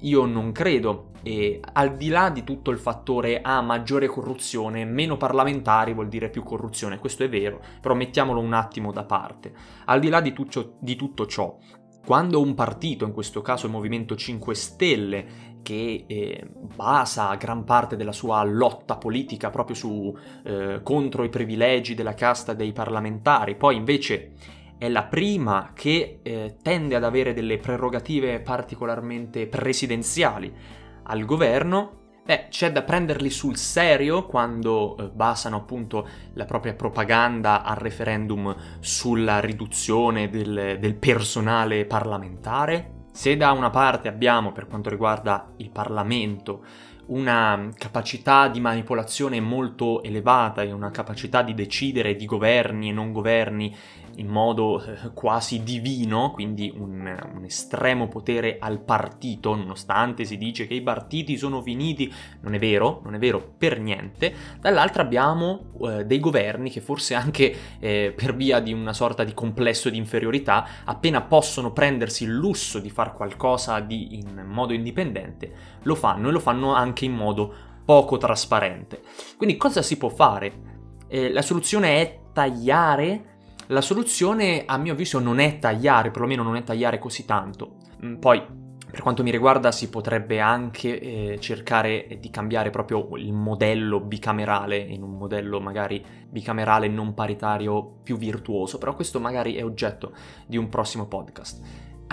Io 0.00 0.26
non 0.26 0.52
credo. 0.52 1.12
E 1.22 1.58
al 1.72 1.96
di 1.96 2.08
là 2.08 2.30
di 2.30 2.44
tutto 2.44 2.70
il 2.70 2.78
fattore 2.78 3.40
A, 3.40 3.56
ah, 3.56 3.60
maggiore 3.60 4.06
corruzione, 4.06 4.84
meno 4.84 5.16
parlamentari 5.16 5.92
vuol 5.92 6.06
dire 6.06 6.30
più 6.30 6.44
corruzione, 6.44 7.00
questo 7.00 7.24
è 7.24 7.28
vero, 7.28 7.60
però 7.80 7.94
mettiamolo 7.94 8.38
un 8.38 8.52
attimo 8.52 8.92
da 8.92 9.02
parte. 9.02 9.52
Al 9.86 9.98
di 9.98 10.08
là 10.08 10.20
di 10.20 10.32
tutto, 10.32 10.76
di 10.78 10.94
tutto 10.94 11.26
ciò, 11.26 11.58
quando 12.06 12.40
un 12.40 12.54
partito, 12.54 13.04
in 13.04 13.12
questo 13.12 13.42
caso 13.42 13.66
il 13.66 13.72
Movimento 13.72 14.14
5 14.14 14.54
Stelle, 14.54 15.26
che 15.62 16.04
eh, 16.06 16.48
basa 16.76 17.34
gran 17.34 17.64
parte 17.64 17.96
della 17.96 18.12
sua 18.12 18.44
lotta 18.44 18.96
politica 18.96 19.50
proprio 19.50 19.74
su, 19.74 20.16
eh, 20.44 20.80
contro 20.84 21.24
i 21.24 21.28
privilegi 21.28 21.94
della 21.94 22.14
casta 22.14 22.54
dei 22.54 22.72
parlamentari, 22.72 23.56
poi 23.56 23.74
invece 23.74 24.34
è 24.78 24.88
la 24.88 25.02
prima 25.02 25.72
che 25.74 26.20
eh, 26.22 26.58
tende 26.62 26.94
ad 26.94 27.02
avere 27.02 27.34
delle 27.34 27.58
prerogative 27.58 28.38
particolarmente 28.38 29.48
presidenziali 29.48 30.54
al 31.02 31.24
governo, 31.24 32.05
beh, 32.26 32.48
c'è 32.50 32.72
da 32.72 32.82
prenderli 32.82 33.30
sul 33.30 33.56
serio 33.56 34.26
quando 34.26 34.96
eh, 34.98 35.08
basano 35.08 35.56
appunto 35.56 36.06
la 36.34 36.44
propria 36.44 36.74
propaganda 36.74 37.62
al 37.62 37.76
referendum 37.76 38.54
sulla 38.80 39.38
riduzione 39.38 40.28
del, 40.28 40.76
del 40.80 40.94
personale 40.96 41.86
parlamentare. 41.86 42.94
Se 43.12 43.36
da 43.36 43.52
una 43.52 43.70
parte 43.70 44.08
abbiamo, 44.08 44.52
per 44.52 44.66
quanto 44.66 44.90
riguarda 44.90 45.52
il 45.58 45.70
Parlamento, 45.70 46.64
una 47.06 47.68
capacità 47.78 48.48
di 48.48 48.60
manipolazione 48.60 49.40
molto 49.40 50.02
elevata 50.02 50.62
e 50.62 50.72
una 50.72 50.90
capacità 50.90 51.42
di 51.42 51.54
decidere 51.54 52.16
di 52.16 52.26
governi 52.26 52.88
e 52.88 52.92
non 52.92 53.12
governi 53.12 53.74
in 54.16 54.28
modo 54.28 54.82
eh, 54.82 55.12
quasi 55.14 55.62
divino, 55.62 56.30
quindi 56.32 56.72
un, 56.74 57.16
un, 57.34 57.44
estremo 57.44 58.08
potere 58.08 58.58
al 58.58 58.80
partito, 58.80 59.54
nonostante 59.54 60.24
si 60.24 60.36
dice 60.36 60.66
che 60.66 60.74
i 60.74 60.82
partiti 60.82 61.36
sono 61.36 61.62
finiti, 61.62 62.12
non 62.40 62.54
è 62.54 62.58
vero, 62.58 63.00
non 63.04 63.14
è 63.14 63.18
vero 63.18 63.54
per 63.56 63.80
niente. 63.80 64.34
Dall'altra 64.60 65.02
abbiamo 65.02 65.72
eh, 65.82 66.04
dei 66.04 66.20
governi 66.20 66.70
che 66.70 66.80
forse 66.80 67.14
anche 67.14 67.54
eh, 67.78 68.12
per 68.14 68.34
via 68.34 68.60
di 68.60 68.72
una 68.72 68.92
sorta 68.92 69.24
di 69.24 69.34
complesso 69.34 69.90
di 69.90 69.96
inferiorità, 69.96 70.66
appena 70.84 71.22
possono 71.22 71.72
prendersi 71.72 72.24
il 72.24 72.32
lusso 72.32 72.78
di 72.78 72.90
fare 72.90 73.12
qualcosa 73.12 73.80
di, 73.80 74.16
in 74.16 74.44
modo 74.46 74.72
indipendente, 74.72 75.52
lo 75.82 75.94
fanno 75.94 76.28
e 76.28 76.32
lo 76.32 76.40
fanno 76.40 76.74
anche 76.74 77.04
in 77.04 77.12
modo 77.12 77.54
poco 77.84 78.16
trasparente. 78.16 79.02
Quindi 79.36 79.56
cosa 79.56 79.82
si 79.82 79.96
può 79.96 80.08
fare? 80.08 80.74
Eh, 81.08 81.32
la 81.32 81.42
soluzione 81.42 82.00
è 82.00 82.20
tagliare 82.32 83.35
la 83.68 83.80
soluzione, 83.80 84.64
a 84.64 84.76
mio 84.76 84.92
avviso, 84.92 85.18
non 85.18 85.38
è 85.38 85.58
tagliare, 85.58 86.10
perlomeno 86.10 86.42
non 86.42 86.56
è 86.56 86.62
tagliare 86.62 86.98
così 86.98 87.24
tanto. 87.24 87.76
Mm, 88.04 88.16
poi, 88.16 88.42
per 88.88 89.00
quanto 89.00 89.22
mi 89.22 89.30
riguarda, 89.30 89.72
si 89.72 89.90
potrebbe 89.90 90.38
anche 90.40 91.00
eh, 91.00 91.40
cercare 91.40 92.18
di 92.20 92.30
cambiare 92.30 92.70
proprio 92.70 93.08
il 93.16 93.32
modello 93.32 94.00
bicamerale 94.00 94.76
in 94.76 95.02
un 95.02 95.16
modello 95.16 95.60
magari 95.60 96.04
bicamerale 96.28 96.88
non 96.88 97.12
paritario 97.12 97.98
più 98.02 98.16
virtuoso, 98.16 98.78
però 98.78 98.94
questo 98.94 99.18
magari 99.18 99.54
è 99.54 99.64
oggetto 99.64 100.12
di 100.46 100.56
un 100.56 100.68
prossimo 100.68 101.06
podcast. 101.06 101.60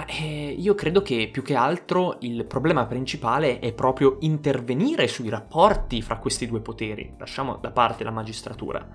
Eh, 0.07 0.55
io 0.57 0.73
credo 0.73 1.03
che 1.03 1.29
più 1.31 1.43
che 1.43 1.55
altro 1.55 2.17
il 2.21 2.45
problema 2.45 2.87
principale 2.87 3.59
è 3.59 3.73
proprio 3.73 4.17
intervenire 4.21 5.07
sui 5.07 5.29
rapporti 5.29 6.01
fra 6.01 6.17
questi 6.17 6.47
due 6.47 6.61
poteri, 6.61 7.13
lasciamo 7.19 7.57
da 7.57 7.69
parte 7.69 8.03
la 8.03 8.09
magistratura. 8.09 8.89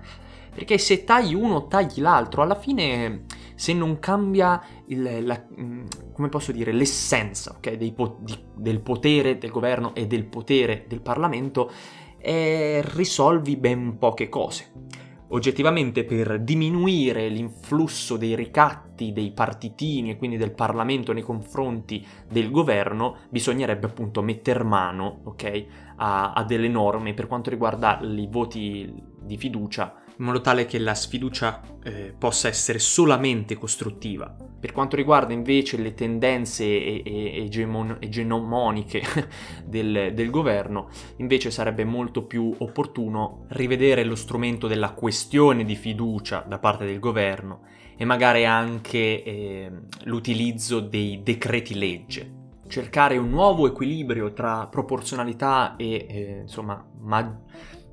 Perché 0.59 0.77
se 0.77 1.05
tagli 1.05 1.33
uno, 1.33 1.67
tagli 1.67 2.01
l'altro. 2.01 2.41
Alla 2.41 2.55
fine, 2.55 3.23
se 3.55 3.71
non 3.71 3.97
cambia 3.97 4.61
il, 4.87 5.25
la, 5.25 5.41
mm, 5.57 5.85
come 6.11 6.27
posso 6.27 6.51
dire, 6.51 6.73
l'essenza 6.73 7.55
okay, 7.55 7.93
po- 7.93 8.17
di, 8.19 8.37
del 8.57 8.81
potere 8.81 9.37
del 9.37 9.51
governo 9.51 9.95
e 9.95 10.05
del 10.05 10.25
potere 10.25 10.83
del 10.85 10.99
Parlamento, 10.99 11.71
eh, 12.17 12.83
risolvi 12.93 13.55
ben 13.55 13.97
poche 13.97 14.27
cose. 14.27 14.73
Oggettivamente 15.29 16.03
per 16.03 16.41
diminuire 16.41 17.29
l'influsso 17.29 18.17
dei 18.17 18.35
ricatti 18.35 19.13
dei 19.13 19.31
partitini 19.31 20.09
e 20.09 20.17
quindi 20.17 20.35
del 20.35 20.51
Parlamento 20.51 21.13
nei 21.13 21.23
confronti 21.23 22.05
del 22.29 22.51
governo 22.51 23.19
bisognerebbe 23.29 23.85
appunto 23.85 24.21
metter 24.21 24.65
mano 24.65 25.21
okay, 25.23 25.65
a, 25.95 26.33
a 26.33 26.43
delle 26.43 26.67
norme 26.67 27.13
per 27.13 27.27
quanto 27.27 27.49
riguarda 27.49 28.01
i 28.01 28.27
voti 28.29 28.93
di 29.21 29.37
fiducia 29.37 30.07
in 30.19 30.25
modo 30.25 30.41
tale 30.41 30.65
che 30.65 30.79
la 30.79 30.93
sfiducia 30.93 31.61
eh, 31.81 32.13
possa 32.17 32.49
essere 32.49 32.77
solamente 32.77 33.55
costruttiva. 33.55 34.35
Per 34.59 34.73
quanto 34.73 34.97
riguarda 34.97 35.31
invece 35.31 35.77
le 35.77 35.93
tendenze 35.93 36.65
egemon- 37.03 37.97
egemoniche 38.01 39.01
del, 39.63 40.11
del 40.13 40.29
governo, 40.29 40.89
invece 41.17 41.51
sarebbe 41.51 41.85
molto 41.85 42.25
più 42.25 42.53
opportuno 42.57 43.45
rivedere 43.49 44.03
lo 44.03 44.15
strumento 44.15 44.67
della 44.67 44.91
questione 44.91 45.63
di 45.63 45.75
fiducia 45.75 46.43
da 46.45 46.59
parte 46.59 46.85
del 46.85 46.99
governo 46.99 47.61
e 47.95 48.03
magari 48.03 48.45
anche 48.45 49.23
eh, 49.23 49.71
l'utilizzo 50.03 50.81
dei 50.81 51.21
decreti 51.23 51.75
legge 51.77 52.37
cercare 52.69 53.17
un 53.17 53.29
nuovo 53.29 53.65
equilibrio 53.65 54.31
tra 54.31 54.67
proporzionalità 54.67 55.75
e 55.75 56.05
eh, 56.07 56.39
insomma 56.41 56.85
ma- 56.99 57.41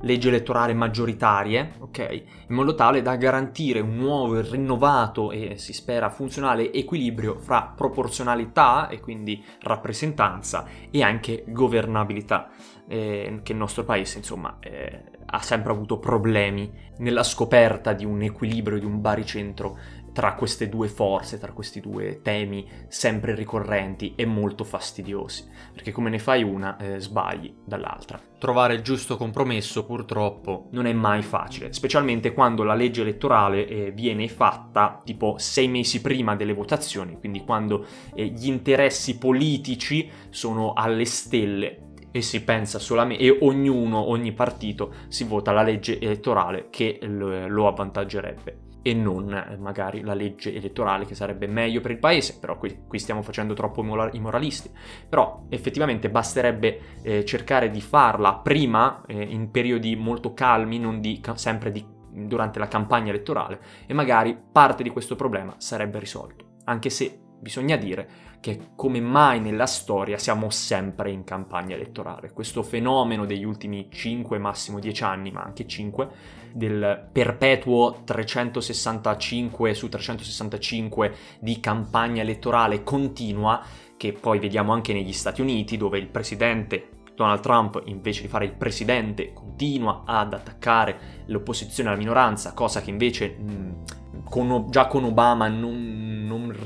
leggi 0.00 0.28
elettorali 0.28 0.74
maggioritarie, 0.74 1.74
ok? 1.78 2.22
In 2.48 2.54
modo 2.54 2.74
tale 2.74 3.02
da 3.02 3.16
garantire 3.16 3.80
un 3.80 3.96
nuovo 3.96 4.38
e 4.38 4.42
rinnovato 4.42 5.30
e 5.30 5.56
si 5.56 5.72
spera 5.72 6.10
funzionale 6.10 6.72
equilibrio 6.72 7.38
fra 7.38 7.72
proporzionalità 7.74 8.88
e 8.88 9.00
quindi 9.00 9.42
rappresentanza 9.62 10.66
e 10.90 11.02
anche 11.02 11.44
governabilità, 11.48 12.48
eh, 12.86 13.40
che 13.42 13.52
il 13.52 13.58
nostro 13.58 13.84
paese 13.84 14.18
insomma 14.18 14.58
eh, 14.60 15.02
ha 15.26 15.40
sempre 15.40 15.72
avuto 15.72 15.98
problemi 15.98 16.70
nella 16.98 17.22
scoperta 17.22 17.92
di 17.92 18.04
un 18.04 18.22
equilibrio, 18.22 18.78
di 18.78 18.84
un 18.84 19.00
baricentro 19.00 19.78
tra 20.16 20.32
queste 20.32 20.70
due 20.70 20.88
forze, 20.88 21.38
tra 21.38 21.52
questi 21.52 21.78
due 21.78 22.22
temi 22.22 22.66
sempre 22.88 23.34
ricorrenti 23.34 24.14
e 24.16 24.24
molto 24.24 24.64
fastidiosi, 24.64 25.46
perché 25.74 25.92
come 25.92 26.08
ne 26.08 26.18
fai 26.18 26.42
una 26.42 26.78
eh, 26.78 26.98
sbagli 26.98 27.54
dall'altra. 27.62 28.18
Trovare 28.38 28.72
il 28.72 28.80
giusto 28.80 29.18
compromesso 29.18 29.84
purtroppo 29.84 30.68
non 30.70 30.86
è 30.86 30.94
mai 30.94 31.20
facile, 31.20 31.70
specialmente 31.74 32.32
quando 32.32 32.62
la 32.62 32.72
legge 32.72 33.02
elettorale 33.02 33.68
eh, 33.68 33.90
viene 33.90 34.26
fatta 34.26 35.02
tipo 35.04 35.34
sei 35.36 35.68
mesi 35.68 36.00
prima 36.00 36.34
delle 36.34 36.54
votazioni, 36.54 37.18
quindi 37.18 37.44
quando 37.44 37.84
eh, 38.14 38.24
gli 38.24 38.46
interessi 38.46 39.18
politici 39.18 40.10
sono 40.30 40.72
alle 40.72 41.04
stelle 41.04 41.88
e 42.10 42.22
si 42.22 42.42
pensa 42.42 42.78
solamente 42.78 43.22
e 43.22 43.36
ognuno, 43.42 44.08
ogni 44.08 44.32
partito 44.32 44.94
si 45.08 45.24
vota 45.24 45.52
la 45.52 45.62
legge 45.62 46.00
elettorale 46.00 46.68
che 46.70 46.98
lo 47.02 47.68
avvantaggerebbe 47.68 48.64
e 48.86 48.94
non 48.94 49.34
eh, 49.34 49.56
magari 49.56 50.02
la 50.02 50.14
legge 50.14 50.54
elettorale 50.54 51.06
che 51.06 51.16
sarebbe 51.16 51.48
meglio 51.48 51.80
per 51.80 51.90
il 51.90 51.98
paese, 51.98 52.38
però 52.38 52.56
qui, 52.56 52.84
qui 52.86 53.00
stiamo 53.00 53.20
facendo 53.20 53.52
troppo 53.52 53.82
i 54.12 54.20
moralisti. 54.20 54.70
Però 55.08 55.46
effettivamente 55.48 56.08
basterebbe 56.08 56.80
eh, 57.02 57.24
cercare 57.24 57.68
di 57.68 57.80
farla 57.80 58.36
prima, 58.36 59.02
eh, 59.08 59.20
in 59.20 59.50
periodi 59.50 59.96
molto 59.96 60.34
calmi, 60.34 60.78
non 60.78 61.00
di, 61.00 61.20
sempre 61.34 61.72
di, 61.72 61.84
durante 62.12 62.60
la 62.60 62.68
campagna 62.68 63.08
elettorale, 63.08 63.58
e 63.86 63.92
magari 63.92 64.38
parte 64.52 64.84
di 64.84 64.90
questo 64.90 65.16
problema 65.16 65.56
sarebbe 65.58 65.98
risolto. 65.98 66.58
Anche 66.66 66.88
se 66.88 67.22
bisogna 67.40 67.74
dire 67.74 68.08
che 68.40 68.70
come 68.76 69.00
mai 69.00 69.40
nella 69.40 69.66
storia 69.66 70.18
siamo 70.18 70.50
sempre 70.50 71.10
in 71.10 71.24
campagna 71.24 71.74
elettorale. 71.74 72.32
Questo 72.32 72.62
fenomeno 72.62 73.26
degli 73.26 73.44
ultimi 73.44 73.88
5, 73.90 74.38
massimo 74.38 74.78
10 74.78 75.02
anni, 75.04 75.30
ma 75.30 75.42
anche 75.42 75.66
5, 75.66 76.08
del 76.52 77.08
perpetuo 77.12 78.02
365 78.04 79.74
su 79.74 79.88
365 79.88 81.14
di 81.40 81.60
campagna 81.60 82.22
elettorale 82.22 82.82
continua, 82.82 83.62
che 83.96 84.12
poi 84.12 84.38
vediamo 84.38 84.72
anche 84.72 84.92
negli 84.92 85.12
Stati 85.12 85.40
Uniti, 85.40 85.76
dove 85.76 85.98
il 85.98 86.08
presidente 86.08 86.90
Donald 87.16 87.40
Trump, 87.40 87.82
invece 87.86 88.22
di 88.22 88.28
fare 88.28 88.44
il 88.44 88.52
presidente, 88.52 89.32
continua 89.32 90.02
ad 90.04 90.34
attaccare 90.34 91.24
l'opposizione 91.26 91.88
alla 91.88 91.98
minoranza, 91.98 92.52
cosa 92.52 92.82
che 92.82 92.90
invece 92.90 93.36
mh, 93.38 94.22
con, 94.24 94.66
già 94.70 94.86
con 94.86 95.04
Obama 95.04 95.48
non, 95.48 96.05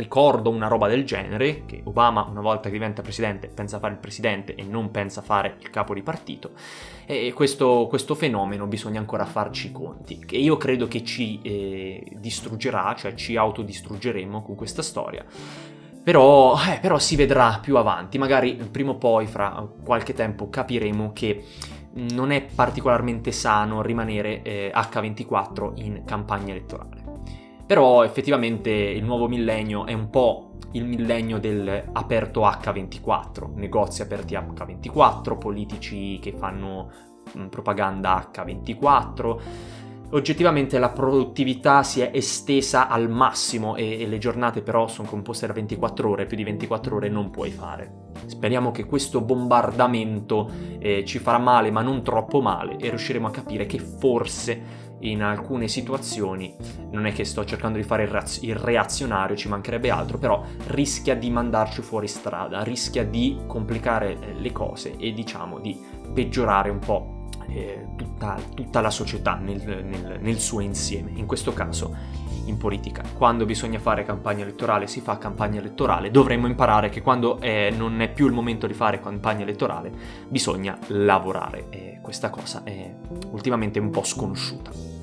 ricordo 0.00 0.50
una 0.50 0.66
roba 0.66 0.88
del 0.88 1.04
genere, 1.04 1.64
che 1.66 1.82
Obama 1.84 2.26
una 2.28 2.40
volta 2.40 2.68
che 2.68 2.74
diventa 2.74 3.02
presidente 3.02 3.48
pensa 3.48 3.76
a 3.76 3.78
fare 3.78 3.92
il 3.92 3.98
presidente 3.98 4.54
e 4.54 4.62
non 4.62 4.90
pensa 4.90 5.20
a 5.20 5.22
fare 5.22 5.56
il 5.60 5.70
capo 5.70 5.94
di 5.94 6.02
partito, 6.02 6.52
e 7.06 7.32
questo, 7.34 7.86
questo 7.88 8.14
fenomeno 8.14 8.66
bisogna 8.66 8.98
ancora 8.98 9.26
farci 9.26 9.68
i 9.68 9.72
conti, 9.72 10.18
che 10.24 10.36
io 10.36 10.56
credo 10.56 10.88
che 10.88 11.04
ci 11.04 11.40
eh, 11.42 12.02
distruggerà, 12.16 12.94
cioè 12.96 13.14
ci 13.14 13.36
autodistruggeremo 13.36 14.42
con 14.42 14.54
questa 14.54 14.82
storia. 14.82 15.24
Però, 16.02 16.56
eh, 16.56 16.78
però 16.80 16.98
si 16.98 17.14
vedrà 17.14 17.58
più 17.60 17.76
avanti, 17.76 18.16
magari 18.16 18.54
prima 18.70 18.92
o 18.92 18.96
poi, 18.96 19.26
fra 19.26 19.68
qualche 19.84 20.14
tempo, 20.14 20.48
capiremo 20.48 21.12
che 21.12 21.44
non 21.92 22.30
è 22.30 22.42
particolarmente 22.42 23.32
sano 23.32 23.82
rimanere 23.82 24.42
eh, 24.42 24.72
H24 24.74 25.72
in 25.76 26.02
campagna 26.04 26.52
elettorale. 26.52 26.99
Però 27.70 28.02
effettivamente 28.02 28.68
il 28.70 29.04
nuovo 29.04 29.28
millennio 29.28 29.86
è 29.86 29.92
un 29.92 30.10
po' 30.10 30.54
il 30.72 30.84
millennio 30.84 31.38
del 31.38 31.90
aperto 31.92 32.40
H24, 32.40 33.54
negozi 33.54 34.02
aperti 34.02 34.34
H24, 34.34 35.38
politici 35.38 36.18
che 36.20 36.32
fanno 36.32 36.90
propaganda 37.48 38.28
H24. 38.28 39.40
Oggettivamente 40.10 40.80
la 40.80 40.88
produttività 40.88 41.84
si 41.84 42.00
è 42.00 42.10
estesa 42.12 42.88
al 42.88 43.08
massimo 43.08 43.76
e, 43.76 44.00
e, 44.00 44.08
le 44.08 44.18
giornate 44.18 44.62
però 44.62 44.88
sono 44.88 45.06
composte 45.06 45.46
da 45.46 45.52
24 45.52 46.10
ore, 46.10 46.26
più 46.26 46.36
di 46.36 46.42
24 46.42 46.96
ore 46.96 47.08
non 47.08 47.30
puoi 47.30 47.52
fare. 47.52 48.08
Speriamo 48.26 48.72
che 48.72 48.84
questo 48.84 49.20
bombardamento 49.20 50.50
eh, 50.80 51.04
ci 51.04 51.20
farà 51.20 51.38
male 51.38 51.70
ma 51.70 51.82
non 51.82 52.02
troppo 52.02 52.40
male 52.40 52.78
e 52.78 52.88
riusciremo 52.88 53.28
a 53.28 53.30
capire 53.30 53.66
che 53.66 53.78
forse 53.78 54.88
in 55.00 55.22
alcune 55.22 55.68
situazioni, 55.68 56.54
non 56.90 57.06
è 57.06 57.12
che 57.12 57.24
sto 57.24 57.44
cercando 57.44 57.78
di 57.78 57.84
fare 57.84 58.04
il, 58.04 58.08
reaz- 58.08 58.42
il, 58.42 58.56
reazionario, 58.56 59.36
ci 59.36 59.48
mancherebbe 59.48 59.90
altro, 59.90 60.18
però 60.18 60.44
rischia 60.68 61.14
di 61.14 61.30
mandarci 61.30 61.82
fuori 61.82 62.08
strada, 62.08 62.62
rischia 62.62 63.04
di 63.04 63.38
complicare 63.46 64.18
eh, 64.18 64.34
le 64.34 64.52
cose 64.52 64.96
e 64.96 65.12
diciamo 65.12 65.58
di 65.58 65.78
peggiorare 66.12 66.70
un 66.70 66.78
po' 66.78 67.19
eh, 67.50 67.88
tutta, 67.96 68.38
tutta, 68.54 68.80
la 68.80 68.90
società 68.90 69.34
nel, 69.34 69.62
nel, 69.62 70.18
nel 70.20 70.38
suo 70.38 70.60
insieme. 70.60 71.10
In 71.14 71.26
questo 71.26 71.52
caso 71.52 72.28
in 72.44 72.56
politica. 72.58 73.02
Quando 73.16 73.44
bisogna 73.44 73.78
fare 73.78 74.04
campagna 74.04 74.42
elettorale 74.42 74.86
si 74.86 75.00
fa 75.00 75.18
campagna 75.18 75.60
elettorale, 75.60 76.10
dovremmo 76.10 76.46
imparare 76.46 76.88
che 76.88 77.00
quando 77.00 77.40
eh, 77.40 77.72
non 77.76 78.00
è 78.00 78.10
più 78.10 78.26
il 78.26 78.32
momento 78.32 78.66
di 78.66 78.74
fare 78.74 79.00
campagna 79.00 79.42
elettorale 79.42 79.90
bisogna 80.28 80.76
lavorare 80.88 81.66
e 81.70 82.00
questa 82.02 82.30
cosa 82.30 82.62
è 82.64 82.94
ultimamente 83.30 83.78
un 83.78 83.90
po' 83.90 84.04
sconosciuta. 84.04 84.99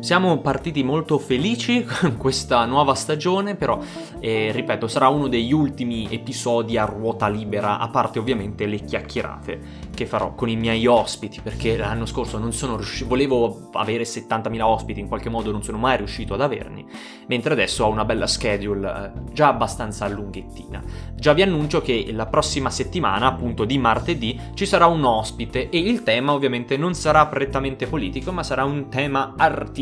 Siamo 0.00 0.38
partiti 0.40 0.82
molto 0.82 1.18
felici 1.18 1.84
con 2.00 2.16
questa 2.16 2.64
nuova 2.64 2.94
stagione, 2.94 3.54
però, 3.54 3.80
eh, 4.20 4.50
ripeto, 4.52 4.86
sarà 4.86 5.08
uno 5.08 5.28
degli 5.28 5.52
ultimi 5.52 6.08
episodi 6.10 6.76
a 6.76 6.84
ruota 6.84 7.28
libera, 7.28 7.78
a 7.78 7.88
parte 7.88 8.18
ovviamente 8.18 8.66
le 8.66 8.78
chiacchierate 8.78 9.82
che 9.94 10.06
farò 10.06 10.34
con 10.34 10.48
i 10.48 10.56
miei 10.56 10.86
ospiti, 10.86 11.40
perché 11.40 11.76
l'anno 11.76 12.06
scorso 12.06 12.38
non 12.38 12.52
sono 12.52 12.76
riuscito, 12.76 13.08
volevo 13.08 13.70
avere 13.72 14.04
70.000 14.04 14.60
ospiti, 14.62 15.00
in 15.00 15.08
qualche 15.08 15.28
modo 15.28 15.50
non 15.50 15.62
sono 15.62 15.78
mai 15.78 15.96
riuscito 15.96 16.34
ad 16.34 16.40
averni, 16.40 16.84
mentre 17.28 17.52
adesso 17.52 17.84
ho 17.84 17.88
una 17.88 18.04
bella 18.04 18.26
schedule 18.26 18.88
eh, 18.88 19.32
già 19.32 19.48
abbastanza 19.48 20.08
lunghettina. 20.08 20.82
Già 21.14 21.32
vi 21.32 21.42
annuncio 21.42 21.80
che 21.80 22.10
la 22.12 22.26
prossima 22.26 22.70
settimana, 22.70 23.26
appunto 23.26 23.64
di 23.64 23.78
martedì, 23.78 24.38
ci 24.54 24.66
sarà 24.66 24.86
un 24.86 25.04
ospite 25.04 25.68
e 25.68 25.78
il 25.78 26.02
tema 26.02 26.32
ovviamente 26.32 26.76
non 26.76 26.94
sarà 26.94 27.26
prettamente 27.26 27.86
politico, 27.86 28.32
ma 28.32 28.42
sarà 28.42 28.64
un 28.64 28.88
tema 28.88 29.34
artistico, 29.36 29.73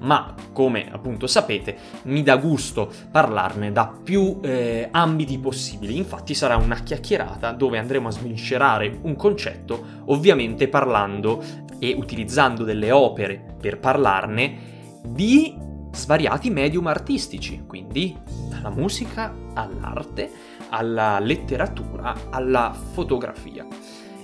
ma 0.00 0.34
come 0.52 0.88
appunto 0.90 1.26
sapete 1.26 1.76
mi 2.04 2.22
dà 2.22 2.36
gusto 2.36 2.90
parlarne 3.10 3.72
da 3.72 3.92
più 4.02 4.38
eh, 4.42 4.88
ambiti 4.90 5.38
possibili, 5.38 5.96
infatti 5.96 6.34
sarà 6.34 6.56
una 6.56 6.76
chiacchierata 6.76 7.52
dove 7.52 7.78
andremo 7.78 8.08
a 8.08 8.12
sviscerare 8.12 8.98
un 9.02 9.16
concetto, 9.16 9.84
ovviamente 10.06 10.68
parlando 10.68 11.42
e 11.78 11.94
utilizzando 11.96 12.64
delle 12.64 12.90
opere 12.90 13.56
per 13.60 13.78
parlarne 13.78 14.76
di 15.04 15.66
svariati 15.92 16.50
medium 16.50 16.86
artistici, 16.86 17.64
quindi 17.66 18.16
dalla 18.48 18.70
musica 18.70 19.34
all'arte, 19.54 20.30
alla 20.70 21.18
letteratura, 21.18 22.14
alla 22.30 22.72
fotografia. 22.92 23.66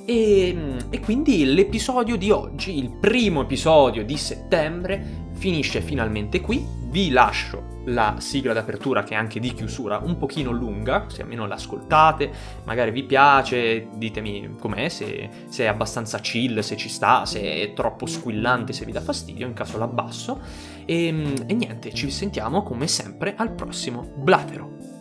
E, 0.06 0.76
e, 0.90 1.00
quindi 1.00 1.54
l'episodio 1.54 2.16
di 2.16 2.30
oggi, 2.30 2.76
il 2.76 2.90
primo 2.90 3.42
episodio 3.42 4.04
di 4.04 4.16
settembre, 4.18 5.30
finisce 5.32 5.80
finalmente 5.80 6.40
qui. 6.40 6.82
Vi 6.94 7.10
lascio 7.10 7.72
la 7.86 8.16
sigla 8.18 8.52
d'apertura 8.52 9.02
che 9.02 9.14
è 9.14 9.16
anche 9.16 9.40
di 9.40 9.52
chiusura 9.52 9.98
un 9.98 10.16
pochino 10.16 10.50
lunga, 10.50 11.06
se 11.08 11.22
almeno 11.22 11.46
l'ascoltate, 11.46 12.30
magari 12.64 12.90
vi 12.90 13.04
piace, 13.04 13.88
ditemi 13.94 14.56
com'è, 14.58 14.88
se, 14.88 15.28
se 15.48 15.64
è 15.64 15.66
abbastanza 15.66 16.18
chill, 16.18 16.60
se 16.60 16.76
ci 16.76 16.88
sta, 16.88 17.24
se 17.24 17.40
è 17.40 17.72
troppo 17.72 18.06
squillante, 18.06 18.72
se 18.72 18.84
vi 18.84 18.92
dà 18.92 19.00
fastidio, 19.00 19.46
in 19.46 19.54
caso 19.54 19.78
l'abbasso. 19.78 20.40
E, 20.84 21.08
e 21.46 21.54
niente, 21.54 21.92
ci 21.92 22.10
sentiamo 22.10 22.62
come 22.62 22.86
sempre 22.86 23.34
al 23.36 23.52
prossimo 23.52 24.12
Blatero. 24.16 24.93